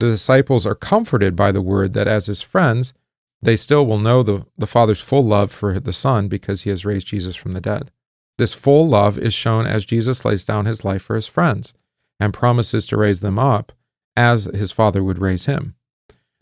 The 0.00 0.06
disciples 0.06 0.66
are 0.66 0.74
comforted 0.74 1.36
by 1.36 1.52
the 1.52 1.62
word 1.62 1.92
that 1.92 2.08
as 2.08 2.26
his 2.26 2.42
friends, 2.42 2.94
they 3.40 3.56
still 3.56 3.86
will 3.86 3.98
know 3.98 4.22
the, 4.22 4.46
the 4.56 4.66
Father's 4.66 5.00
full 5.00 5.24
love 5.24 5.52
for 5.52 5.78
the 5.78 5.92
Son 5.92 6.28
because 6.28 6.62
he 6.62 6.70
has 6.70 6.84
raised 6.84 7.08
Jesus 7.08 7.36
from 7.36 7.52
the 7.52 7.60
dead. 7.60 7.90
This 8.38 8.54
full 8.54 8.88
love 8.88 9.18
is 9.18 9.34
shown 9.34 9.66
as 9.66 9.84
Jesus 9.84 10.24
lays 10.24 10.44
down 10.44 10.66
his 10.66 10.84
life 10.84 11.02
for 11.02 11.16
his 11.16 11.26
friends 11.26 11.74
and 12.18 12.32
promises 12.32 12.86
to 12.86 12.96
raise 12.96 13.20
them 13.20 13.38
up 13.38 13.72
as 14.16 14.44
his 14.46 14.72
Father 14.72 15.02
would 15.02 15.18
raise 15.18 15.46
him. 15.46 15.74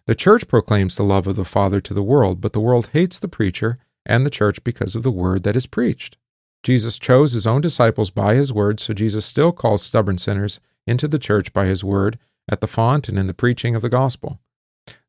The 0.06 0.14
church 0.14 0.48
proclaims 0.48 0.96
the 0.96 1.04
love 1.04 1.26
of 1.26 1.36
the 1.36 1.44
Father 1.44 1.80
to 1.80 1.94
the 1.94 2.02
world, 2.02 2.40
but 2.40 2.52
the 2.52 2.60
world 2.60 2.90
hates 2.92 3.18
the 3.18 3.28
preacher 3.28 3.78
and 4.06 4.24
the 4.24 4.30
church 4.30 4.62
because 4.64 4.96
of 4.96 5.02
the 5.02 5.10
word 5.10 5.42
that 5.44 5.56
is 5.56 5.66
preached. 5.66 6.16
Jesus 6.62 6.98
chose 6.98 7.32
his 7.32 7.46
own 7.46 7.60
disciples 7.60 8.10
by 8.10 8.34
his 8.34 8.52
word, 8.52 8.80
so 8.80 8.92
Jesus 8.92 9.24
still 9.24 9.52
calls 9.52 9.82
stubborn 9.82 10.18
sinners 10.18 10.60
into 10.86 11.08
the 11.08 11.18
church 11.18 11.52
by 11.52 11.66
his 11.66 11.84
word 11.84 12.18
at 12.48 12.60
the 12.60 12.66
font 12.66 13.08
and 13.08 13.18
in 13.18 13.26
the 13.26 13.34
preaching 13.34 13.74
of 13.74 13.82
the 13.82 13.88
gospel. 13.88 14.40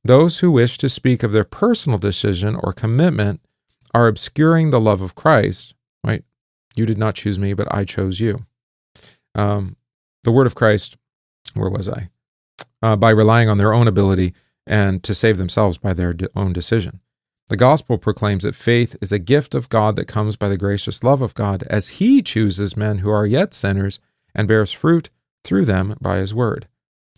Those 0.03 0.39
who 0.39 0.51
wish 0.51 0.77
to 0.77 0.89
speak 0.89 1.23
of 1.23 1.31
their 1.31 1.43
personal 1.43 1.97
decision 1.97 2.55
or 2.55 2.73
commitment 2.73 3.41
are 3.93 4.07
obscuring 4.07 4.69
the 4.69 4.79
love 4.79 5.01
of 5.01 5.15
Christ? 5.15 5.73
You 6.75 6.85
did 6.85 6.97
not 6.97 7.15
choose 7.15 7.39
me, 7.39 7.53
but 7.53 7.73
I 7.73 7.83
chose 7.85 8.19
you. 8.19 8.45
Um, 9.35 9.75
the 10.23 10.31
word 10.31 10.47
of 10.47 10.55
Christ, 10.55 10.97
where 11.53 11.69
was 11.69 11.89
I? 11.89 12.09
Uh, 12.81 12.95
by 12.95 13.09
relying 13.09 13.49
on 13.49 13.57
their 13.57 13.73
own 13.73 13.87
ability 13.87 14.33
and 14.65 15.03
to 15.03 15.13
save 15.13 15.37
themselves 15.37 15.77
by 15.77 15.93
their 15.93 16.13
own 16.35 16.53
decision. 16.53 16.99
The 17.49 17.57
gospel 17.57 17.97
proclaims 17.97 18.43
that 18.43 18.55
faith 18.55 18.95
is 19.01 19.11
a 19.11 19.19
gift 19.19 19.53
of 19.53 19.69
God 19.69 19.95
that 19.97 20.05
comes 20.05 20.35
by 20.35 20.47
the 20.47 20.57
gracious 20.57 21.03
love 21.03 21.21
of 21.21 21.33
God 21.33 21.63
as 21.63 21.99
He 21.99 22.21
chooses 22.21 22.77
men 22.77 22.99
who 22.99 23.09
are 23.09 23.25
yet 23.25 23.53
sinners 23.53 23.99
and 24.33 24.47
bears 24.47 24.71
fruit 24.71 25.09
through 25.43 25.65
them 25.65 25.95
by 26.01 26.17
his 26.17 26.33
word. 26.33 26.67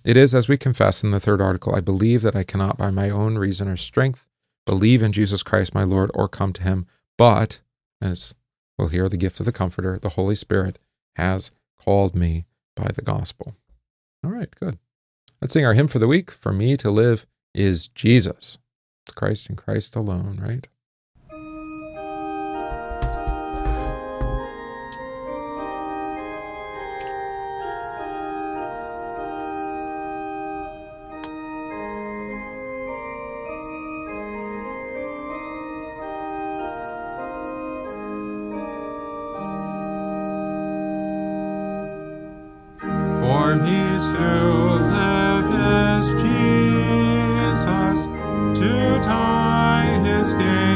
It 0.05 0.17
is 0.17 0.35
as 0.35 0.47
we 0.47 0.57
confess 0.57 1.03
in 1.03 1.11
the 1.11 1.19
third 1.19 1.41
article 1.41 1.75
I 1.75 1.81
believe 1.81 2.21
that 2.23 2.35
I 2.35 2.43
cannot 2.43 2.77
by 2.77 2.89
my 2.89 3.09
own 3.09 3.37
reason 3.37 3.67
or 3.67 3.77
strength 3.77 4.27
believe 4.65 5.01
in 5.01 5.11
Jesus 5.11 5.43
Christ 5.43 5.73
my 5.73 5.83
Lord 5.83 6.11
or 6.13 6.27
come 6.27 6.53
to 6.53 6.63
him, 6.63 6.85
but, 7.17 7.61
as 8.01 8.35
we'll 8.77 8.89
hear, 8.89 9.09
the 9.09 9.17
gift 9.17 9.39
of 9.39 9.45
the 9.45 9.51
Comforter, 9.51 9.99
the 9.99 10.09
Holy 10.09 10.35
Spirit, 10.35 10.79
has 11.15 11.51
called 11.79 12.15
me 12.15 12.45
by 12.75 12.89
the 12.93 13.01
gospel. 13.01 13.55
All 14.23 14.31
right, 14.31 14.53
good. 14.59 14.77
Let's 15.41 15.53
sing 15.53 15.65
our 15.65 15.73
hymn 15.73 15.87
for 15.87 15.99
the 15.99 16.07
week. 16.07 16.31
For 16.31 16.53
me 16.53 16.77
to 16.77 16.89
live 16.89 17.25
is 17.53 17.87
Jesus. 17.89 18.57
It's 19.05 19.13
Christ 19.13 19.49
and 19.49 19.57
Christ 19.57 19.95
alone, 19.95 20.39
right? 20.41 20.67
For 43.53 43.59
me 43.59 43.69
to 43.69 44.29
live 44.89 45.45
is 46.01 46.07
Jesus, 46.23 48.07
to 48.57 48.99
die 49.03 49.99
His. 50.03 50.72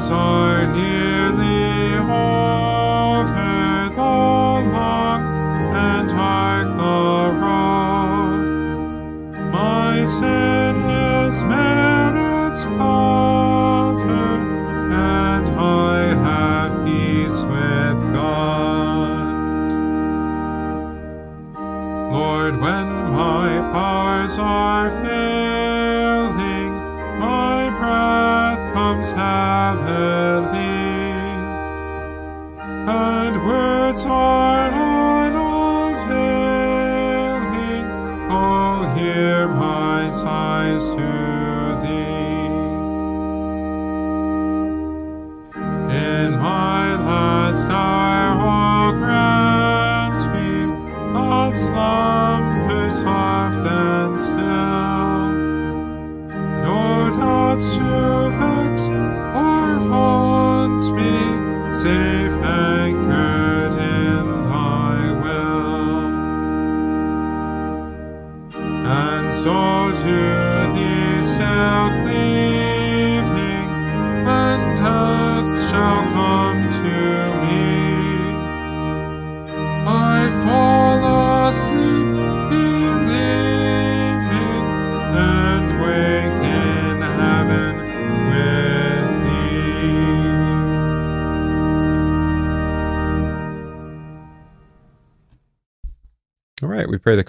Pray 0.00 0.66
the 1.36 2.61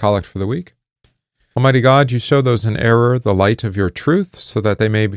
collect 0.03 0.27
for 0.27 0.37
the 0.37 0.45
week. 0.45 0.73
Almighty 1.55 1.79
God, 1.79 2.11
you 2.11 2.19
show 2.19 2.41
those 2.41 2.65
in 2.65 2.75
error 2.75 3.17
the 3.17 3.33
light 3.33 3.63
of 3.63 3.77
your 3.77 3.89
truth, 3.89 4.35
so 4.35 4.59
that 4.59 4.77
they 4.77 4.89
may 4.89 5.07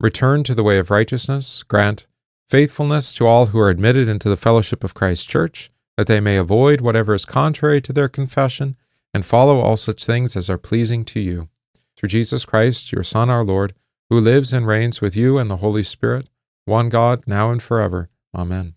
return 0.00 0.44
to 0.44 0.54
the 0.54 0.62
way 0.62 0.78
of 0.78 0.90
righteousness. 0.90 1.62
Grant 1.62 2.06
faithfulness 2.48 3.12
to 3.12 3.26
all 3.26 3.46
who 3.46 3.58
are 3.58 3.68
admitted 3.68 4.08
into 4.08 4.30
the 4.30 4.38
fellowship 4.38 4.82
of 4.82 4.94
Christ's 4.94 5.26
church, 5.26 5.70
that 5.98 6.06
they 6.06 6.20
may 6.20 6.38
avoid 6.38 6.80
whatever 6.80 7.14
is 7.14 7.26
contrary 7.26 7.82
to 7.82 7.92
their 7.92 8.08
confession, 8.08 8.76
and 9.12 9.26
follow 9.26 9.58
all 9.58 9.76
such 9.76 10.06
things 10.06 10.34
as 10.34 10.48
are 10.48 10.56
pleasing 10.56 11.04
to 11.04 11.20
you. 11.20 11.50
Through 11.98 12.08
Jesus 12.08 12.46
Christ, 12.46 12.92
your 12.92 13.04
Son, 13.04 13.28
our 13.28 13.44
Lord, 13.44 13.74
who 14.08 14.18
lives 14.18 14.54
and 14.54 14.66
reigns 14.66 15.02
with 15.02 15.14
you 15.14 15.36
and 15.36 15.50
the 15.50 15.58
Holy 15.58 15.84
Spirit, 15.84 16.30
one 16.64 16.88
God, 16.88 17.24
now 17.26 17.50
and 17.50 17.62
forever. 17.62 18.08
Amen. 18.34 18.72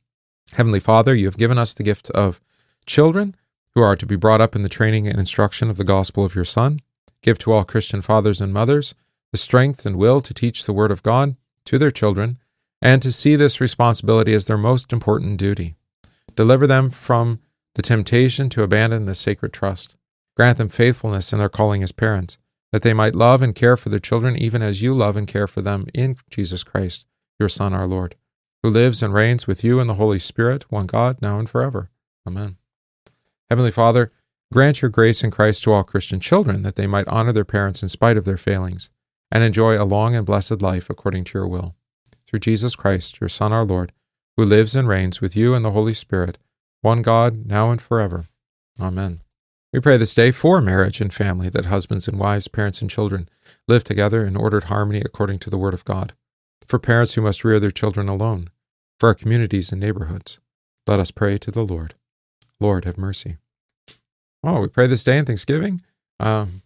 Heavenly 0.56 0.82
Father, 0.82 1.16
you 1.16 1.28
have 1.28 1.38
given 1.38 1.58
us 1.58 1.74
the 1.74 1.84
gift 1.84 2.10
of 2.10 2.42
children 2.86 3.38
who 3.76 3.82
are 3.82 3.96
to 3.96 4.06
be 4.06 4.16
brought 4.16 4.42
up 4.42 4.56
in 4.56 4.62
the 4.62 4.70
training 4.70 5.08
and 5.08 5.20
instruction 5.20 5.70
of 5.70 5.78
the 5.78 5.84
gospel 5.84 6.24
of 6.26 6.36
your 6.36 6.46
Son. 6.46 6.80
Give 7.22 7.38
to 7.40 7.52
all 7.52 7.64
Christian 7.64 8.02
fathers 8.02 8.42
and 8.42 8.54
mothers 8.54 8.94
the 9.32 9.38
strength 9.38 9.86
and 9.86 9.98
will 9.98 10.22
to 10.22 10.34
teach 10.34 10.64
the 10.64 10.74
Word 10.74 10.92
of 10.92 11.04
God 11.04 11.36
to 11.66 11.78
their 11.78 11.92
children 11.92 12.38
and 12.82 13.02
to 13.02 13.12
see 13.12 13.36
this 13.36 13.60
responsibility 13.60 14.34
as 14.34 14.46
their 14.46 14.58
most 14.58 14.94
important 14.94 15.38
duty. 15.38 15.76
Deliver 16.36 16.68
them 16.68 16.90
from 16.90 17.40
the 17.76 17.82
temptation 17.82 18.50
to 18.50 18.64
abandon 18.64 19.06
this 19.06 19.20
sacred 19.20 19.52
trust. 19.52 19.96
Grant 20.36 20.58
them 20.58 20.70
faithfulness 20.70 21.34
in 21.34 21.40
their 21.40 21.50
calling 21.50 21.82
as 21.84 21.92
parents, 21.92 22.38
that 22.72 22.82
they 22.82 22.94
might 22.94 23.16
love 23.16 23.42
and 23.42 23.56
care 23.56 23.78
for 23.78 23.90
their 23.90 24.00
children 24.00 24.36
even 24.36 24.62
as 24.62 24.82
you 24.82 24.94
love 24.94 25.16
and 25.16 25.28
care 25.28 25.48
for 25.48 25.62
them 25.62 25.88
in 25.94 26.18
Jesus 26.30 26.64
Christ, 26.64 27.06
your 27.40 27.50
Son, 27.50 27.74
our 27.74 27.88
Lord, 27.88 28.16
who 28.62 28.70
lives 28.70 29.02
and 29.02 29.14
reigns 29.14 29.48
with 29.48 29.64
you 29.64 29.80
in 29.80 29.88
the 29.88 29.96
Holy 29.96 30.20
Spirit, 30.20 30.72
one 30.72 30.88
God, 30.88 31.22
now 31.22 31.40
and 31.40 31.50
forever. 31.50 31.90
Amen. 32.28 32.58
Heavenly 33.50 33.72
Father, 33.72 34.12
grant 34.52 34.82
your 34.82 34.90
grace 34.90 35.24
in 35.24 35.32
Christ 35.32 35.64
to 35.64 35.72
all 35.72 35.84
Christian 35.84 36.20
children, 36.20 36.64
that 36.64 36.76
they 36.76 36.88
might 36.88 37.08
honor 37.08 37.32
their 37.32 37.46
parents 37.46 37.82
in 37.82 37.90
spite 37.90 38.18
of 38.18 38.26
their 38.26 38.38
failings, 38.38 38.90
and 39.32 39.44
enjoy 39.44 39.82
a 39.82 39.86
long 39.86 40.16
and 40.16 40.26
blessed 40.26 40.62
life 40.62 40.90
according 40.90 41.24
to 41.26 41.38
your 41.38 41.48
will. 41.48 41.76
Through 42.28 42.40
Jesus 42.40 42.76
Christ, 42.76 43.20
your 43.20 43.30
Son, 43.30 43.54
our 43.54 43.64
Lord, 43.64 43.92
who 44.38 44.46
lives 44.46 44.76
and 44.76 44.88
reigns 44.88 45.22
with 45.22 45.36
you 45.36 45.54
and 45.54 45.64
the 45.64 45.72
Holy 45.72 45.94
Spirit, 45.94 46.38
one 46.82 47.02
God, 47.02 47.46
now 47.46 47.72
and 47.72 47.82
forever. 47.82 48.26
Amen. 48.80 49.22
We 49.72 49.80
pray 49.80 49.98
this 49.98 50.14
day 50.14 50.32
for 50.32 50.62
marriage 50.62 51.02
and 51.02 51.14
family, 51.14 51.50
that 51.50 51.66
husbands 51.66 52.08
and 52.08 52.20
wives, 52.20 52.48
parents 52.48 52.82
and 52.82 52.90
children 52.90 53.28
live 53.68 53.84
together 53.84 54.26
in 54.26 54.36
ordered 54.36 54.66
harmony 54.66 55.02
according 55.04 55.40
to 55.40 55.50
the 55.50 55.58
Word 55.58 55.74
of 55.74 55.86
God. 55.86 56.14
For 56.68 56.80
parents 56.80 57.14
who 57.14 57.22
must 57.22 57.44
rear 57.44 57.60
their 57.60 57.72
children 57.72 58.08
alone, 58.08 58.50
for 59.00 59.10
our 59.10 59.16
communities 59.16 59.72
and 59.72 59.82
neighborhoods, 59.82 60.40
let 60.88 61.00
us 61.00 61.12
pray 61.12 61.38
to 61.40 61.52
the 61.52 61.66
Lord. 61.66 61.96
Lord, 62.64 62.86
have 62.86 62.98
mercy. 62.98 63.36
Oh, 64.42 64.62
we 64.62 64.68
pray 64.70 64.88
this 64.88 65.04
day 65.04 65.18
in 65.18 65.26
Thanksgiving 65.26 65.82
um, 66.20 66.62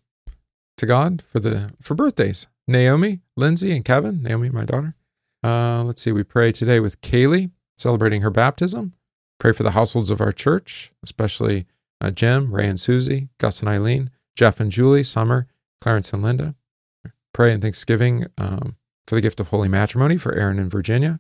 to 0.78 0.86
God 0.86 1.24
for 1.24 1.40
the 1.40 1.72
for 1.82 1.96
birthdays. 1.96 2.46
Naomi, 2.68 3.22
Lindsay, 3.36 3.76
and 3.76 3.84
Kevin. 3.84 4.22
Naomi, 4.22 4.52
my 4.52 4.64
daughter. 4.64 4.94
Uh, 5.44 5.84
let's 5.84 6.04
see. 6.04 6.12
We 6.12 6.24
pray 6.24 6.52
today 6.52 6.80
with 6.80 7.02
Kaylee 7.02 7.50
celebrating 7.78 8.22
her 8.22 8.30
baptism. 8.30 8.94
Pray 9.40 9.54
for 9.54 9.64
the 9.64 9.72
households 9.72 10.12
of 10.12 10.22
our 10.22 10.32
church, 10.32 10.92
especially 11.04 11.66
uh, 12.00 12.12
Jim, 12.12 12.54
Ray, 12.54 12.68
and 12.68 12.80
Susie, 12.80 13.30
Gus 13.40 13.62
and 13.62 13.70
Eileen, 13.70 14.12
Jeff 14.36 14.60
and 14.60 14.72
Julie, 14.72 15.04
Summer, 15.04 15.48
Clarence 15.82 16.14
and 16.14 16.22
Linda. 16.22 16.56
pray 17.34 17.54
in 17.54 17.62
thanksgiving 17.62 18.28
um, 18.38 18.76
for 19.08 19.16
the 19.16 19.22
gift 19.22 19.40
of 19.40 19.48
holy 19.48 19.68
matrimony 19.68 20.18
for 20.18 20.34
Aaron 20.36 20.60
and 20.60 20.72
Virginia. 20.72 21.20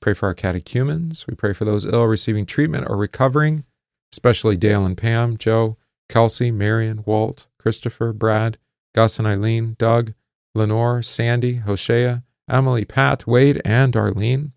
Pray 0.00 0.14
for 0.14 0.26
our 0.26 0.34
catechumens. 0.34 1.26
We 1.26 1.34
pray 1.34 1.52
for 1.52 1.66
those 1.66 1.84
ill 1.84 2.04
receiving 2.04 2.46
treatment 2.46 2.86
or 2.88 2.96
recovering, 2.96 3.64
especially 4.12 4.56
Dale 4.56 4.84
and 4.84 4.96
Pam, 4.96 5.36
Joe, 5.36 5.76
Kelsey, 6.08 6.50
Marion, 6.50 7.02
Walt, 7.04 7.46
Christopher, 7.58 8.12
Brad, 8.12 8.58
Gus 8.94 9.18
and 9.18 9.26
Eileen, 9.26 9.76
Doug, 9.78 10.14
Lenore, 10.54 11.02
Sandy, 11.02 11.56
Hosea, 11.56 12.22
Emily, 12.48 12.84
Pat, 12.84 13.26
Wade, 13.26 13.60
and 13.64 13.92
Darlene. 13.92 14.52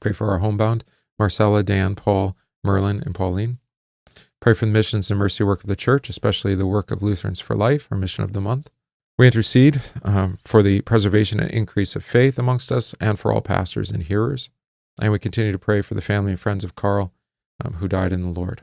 Pray 0.00 0.12
for 0.12 0.30
our 0.30 0.38
homebound, 0.38 0.84
Marcella, 1.18 1.62
Dan, 1.62 1.94
Paul, 1.94 2.36
Merlin, 2.64 3.02
and 3.04 3.14
Pauline. 3.14 3.58
Pray 4.40 4.54
for 4.54 4.66
the 4.66 4.72
missions 4.72 5.10
and 5.10 5.18
mercy 5.18 5.44
work 5.44 5.62
of 5.62 5.68
the 5.68 5.76
church, 5.76 6.08
especially 6.08 6.54
the 6.54 6.66
work 6.66 6.90
of 6.90 7.02
Lutherans 7.02 7.40
for 7.40 7.54
Life, 7.54 7.88
our 7.90 7.98
mission 7.98 8.24
of 8.24 8.32
the 8.32 8.40
month. 8.40 8.70
We 9.18 9.26
intercede 9.26 9.82
um, 10.02 10.38
for 10.46 10.62
the 10.62 10.80
preservation 10.80 11.40
and 11.40 11.50
increase 11.50 11.94
of 11.94 12.02
faith 12.02 12.38
amongst 12.38 12.72
us 12.72 12.94
and 13.00 13.18
for 13.18 13.32
all 13.32 13.42
pastors 13.42 13.90
and 13.90 14.02
hearers. 14.02 14.48
And 15.00 15.12
we 15.12 15.18
continue 15.18 15.52
to 15.52 15.58
pray 15.58 15.82
for 15.82 15.94
the 15.94 16.00
family 16.00 16.32
and 16.32 16.40
friends 16.40 16.64
of 16.64 16.74
Carl 16.74 17.12
um, 17.62 17.74
who 17.74 17.88
died 17.88 18.12
in 18.12 18.22
the 18.22 18.40
Lord. 18.40 18.62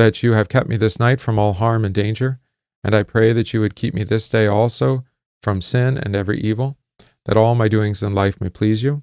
that 0.00 0.22
you 0.22 0.32
have 0.32 0.48
kept 0.48 0.66
me 0.66 0.78
this 0.78 0.98
night 0.98 1.20
from 1.20 1.38
all 1.38 1.52
harm 1.52 1.84
and 1.84 1.94
danger, 1.94 2.40
and 2.82 2.94
I 2.94 3.02
pray 3.02 3.34
that 3.34 3.52
you 3.52 3.60
would 3.60 3.74
keep 3.74 3.92
me 3.92 4.02
this 4.02 4.30
day 4.30 4.46
also 4.46 5.04
from 5.42 5.60
sin 5.60 5.98
and 5.98 6.16
every 6.16 6.40
evil, 6.40 6.78
that 7.26 7.36
all 7.36 7.54
my 7.54 7.68
doings 7.68 8.02
in 8.02 8.14
life 8.14 8.40
may 8.40 8.48
please 8.48 8.82
you. 8.82 9.02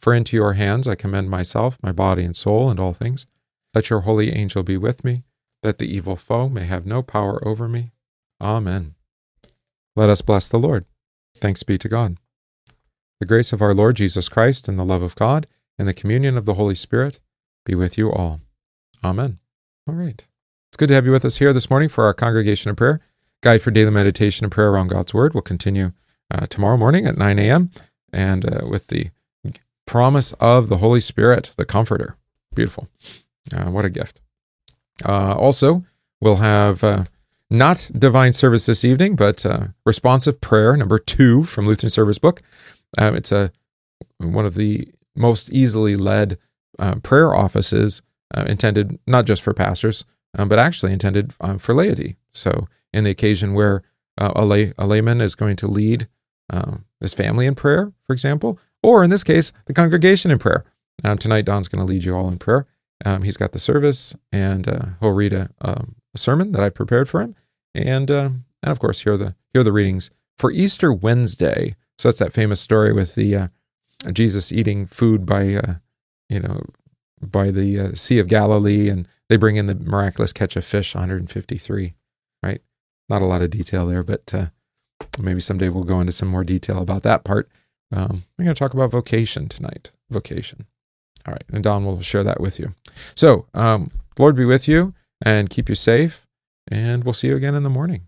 For 0.00 0.14
into 0.14 0.36
your 0.36 0.54
hands 0.54 0.88
I 0.88 0.94
commend 0.94 1.28
myself, 1.28 1.76
my 1.82 1.92
body 1.92 2.24
and 2.24 2.34
soul, 2.34 2.70
and 2.70 2.80
all 2.80 2.94
things. 2.94 3.26
Let 3.74 3.90
your 3.90 4.00
holy 4.00 4.32
angel 4.32 4.62
be 4.62 4.78
with 4.78 5.04
me, 5.04 5.22
that 5.62 5.76
the 5.76 5.94
evil 5.94 6.16
foe 6.16 6.48
may 6.48 6.64
have 6.64 6.86
no 6.86 7.02
power 7.02 7.46
over 7.46 7.68
me. 7.68 7.90
Amen. 8.40 8.94
Let 9.96 10.08
us 10.08 10.22
bless 10.22 10.48
the 10.48 10.58
Lord. 10.58 10.86
Thanks 11.36 11.62
be 11.62 11.76
to 11.76 11.90
God. 11.90 12.16
The 13.20 13.26
grace 13.26 13.52
of 13.52 13.60
our 13.60 13.74
Lord 13.74 13.96
Jesus 13.96 14.30
Christ 14.30 14.66
and 14.66 14.78
the 14.78 14.84
love 14.86 15.02
of 15.02 15.14
God 15.14 15.46
and 15.78 15.86
the 15.86 15.92
communion 15.92 16.38
of 16.38 16.46
the 16.46 16.54
Holy 16.54 16.74
Spirit 16.74 17.20
be 17.66 17.74
with 17.74 17.98
you 17.98 18.10
all. 18.10 18.40
Amen. 19.04 19.40
All 19.86 19.94
right. 19.94 20.26
It's 20.68 20.76
good 20.76 20.88
to 20.88 20.94
have 20.94 21.06
you 21.06 21.12
with 21.12 21.24
us 21.24 21.38
here 21.38 21.54
this 21.54 21.70
morning 21.70 21.88
for 21.88 22.04
our 22.04 22.12
congregation 22.12 22.70
of 22.70 22.76
prayer. 22.76 23.00
Guide 23.40 23.62
for 23.62 23.70
daily 23.70 23.90
meditation 23.90 24.44
and 24.44 24.52
prayer 24.52 24.68
around 24.68 24.88
God's 24.88 25.14
Word 25.14 25.32
We'll 25.32 25.40
continue 25.40 25.92
uh, 26.30 26.46
tomorrow 26.46 26.76
morning 26.76 27.06
at 27.06 27.16
9 27.16 27.38
a.m. 27.38 27.70
and 28.12 28.44
uh, 28.44 28.66
with 28.68 28.88
the 28.88 29.08
promise 29.86 30.34
of 30.34 30.68
the 30.68 30.76
Holy 30.76 31.00
Spirit, 31.00 31.52
the 31.56 31.64
Comforter. 31.64 32.16
Beautiful. 32.54 32.86
Uh, 33.50 33.70
what 33.70 33.86
a 33.86 33.90
gift. 33.90 34.20
Uh, 35.02 35.32
also, 35.32 35.84
we'll 36.20 36.36
have 36.36 36.84
uh, 36.84 37.04
not 37.48 37.90
divine 37.98 38.34
service 38.34 38.66
this 38.66 38.84
evening, 38.84 39.16
but 39.16 39.46
uh, 39.46 39.68
responsive 39.86 40.38
prayer 40.42 40.76
number 40.76 40.98
two 40.98 41.44
from 41.44 41.66
Lutheran 41.66 41.88
Service 41.88 42.18
Book. 42.18 42.42
Um, 42.98 43.16
it's 43.16 43.32
a 43.32 43.52
one 44.18 44.44
of 44.44 44.54
the 44.54 44.86
most 45.16 45.48
easily 45.50 45.96
led 45.96 46.36
prayer 47.02 47.34
offices 47.34 48.02
intended 48.36 48.98
not 49.06 49.24
just 49.24 49.42
for 49.42 49.54
pastors, 49.54 50.04
um, 50.36 50.48
but 50.48 50.58
actually 50.58 50.92
intended 50.92 51.34
um, 51.40 51.58
for 51.58 51.74
laity. 51.74 52.16
So, 52.32 52.68
in 52.92 53.04
the 53.04 53.10
occasion 53.10 53.54
where 53.54 53.82
uh, 54.18 54.32
a, 54.34 54.44
lay, 54.44 54.72
a 54.78 54.86
layman 54.86 55.20
is 55.20 55.34
going 55.34 55.56
to 55.56 55.66
lead 55.66 56.08
um, 56.50 56.84
his 57.00 57.14
family 57.14 57.46
in 57.46 57.54
prayer, 57.54 57.92
for 58.06 58.12
example, 58.12 58.58
or 58.82 59.04
in 59.04 59.10
this 59.10 59.24
case, 59.24 59.52
the 59.66 59.74
congregation 59.74 60.30
in 60.30 60.38
prayer. 60.38 60.64
Um, 61.04 61.18
tonight, 61.18 61.44
Don's 61.44 61.68
going 61.68 61.86
to 61.86 61.90
lead 61.90 62.04
you 62.04 62.14
all 62.14 62.28
in 62.28 62.38
prayer. 62.38 62.66
Um, 63.04 63.22
he's 63.22 63.36
got 63.36 63.52
the 63.52 63.58
service, 63.58 64.16
and 64.32 64.68
uh, 64.68 64.86
he'll 65.00 65.12
read 65.12 65.32
a, 65.32 65.50
um, 65.60 65.96
a 66.14 66.18
sermon 66.18 66.52
that 66.52 66.62
I 66.62 66.70
prepared 66.70 67.08
for 67.08 67.20
him, 67.20 67.36
and 67.74 68.10
and 68.62 68.72
of 68.72 68.80
course 68.80 69.02
here 69.02 69.12
are 69.12 69.18
the 69.18 69.34
here 69.52 69.60
are 69.60 69.64
the 69.64 69.72
readings 69.72 70.10
for 70.36 70.50
Easter 70.50 70.92
Wednesday. 70.92 71.76
So 71.98 72.08
that's 72.08 72.18
that 72.18 72.32
famous 72.32 72.60
story 72.60 72.92
with 72.92 73.14
the 73.14 73.36
uh, 73.36 73.48
Jesus 74.12 74.52
eating 74.52 74.86
food 74.86 75.26
by 75.26 75.54
uh, 75.54 75.74
you 76.28 76.40
know 76.40 76.62
by 77.20 77.50
the 77.50 77.78
uh, 77.78 77.92
Sea 77.94 78.18
of 78.18 78.28
Galilee, 78.28 78.88
and 78.88 79.08
they 79.28 79.36
bring 79.36 79.56
in 79.56 79.66
the 79.66 79.74
miraculous 79.74 80.32
catch 80.32 80.56
of 80.56 80.64
fish, 80.64 80.94
153. 80.94 81.94
Right, 82.42 82.60
not 83.08 83.22
a 83.22 83.26
lot 83.26 83.42
of 83.42 83.50
detail 83.50 83.86
there, 83.86 84.02
but 84.02 84.32
uh, 84.32 84.46
maybe 85.20 85.40
someday 85.40 85.68
we'll 85.68 85.84
go 85.84 86.00
into 86.00 86.12
some 86.12 86.28
more 86.28 86.44
detail 86.44 86.80
about 86.80 87.02
that 87.02 87.24
part. 87.24 87.48
Um, 87.92 88.22
we're 88.38 88.44
going 88.44 88.54
to 88.54 88.58
talk 88.58 88.74
about 88.74 88.90
vocation 88.90 89.48
tonight. 89.48 89.90
Vocation. 90.10 90.66
All 91.26 91.32
right, 91.32 91.44
and 91.52 91.64
Don 91.64 91.84
will 91.84 92.00
share 92.00 92.22
that 92.24 92.40
with 92.40 92.58
you. 92.58 92.74
So, 93.14 93.46
um, 93.54 93.90
Lord 94.18 94.36
be 94.36 94.44
with 94.44 94.68
you 94.68 94.94
and 95.24 95.50
keep 95.50 95.68
you 95.68 95.74
safe 95.74 96.26
and 96.70 97.04
we'll 97.04 97.12
see 97.12 97.28
you 97.28 97.36
again 97.36 97.54
in 97.54 97.62
the 97.62 97.70
morning. 97.70 98.07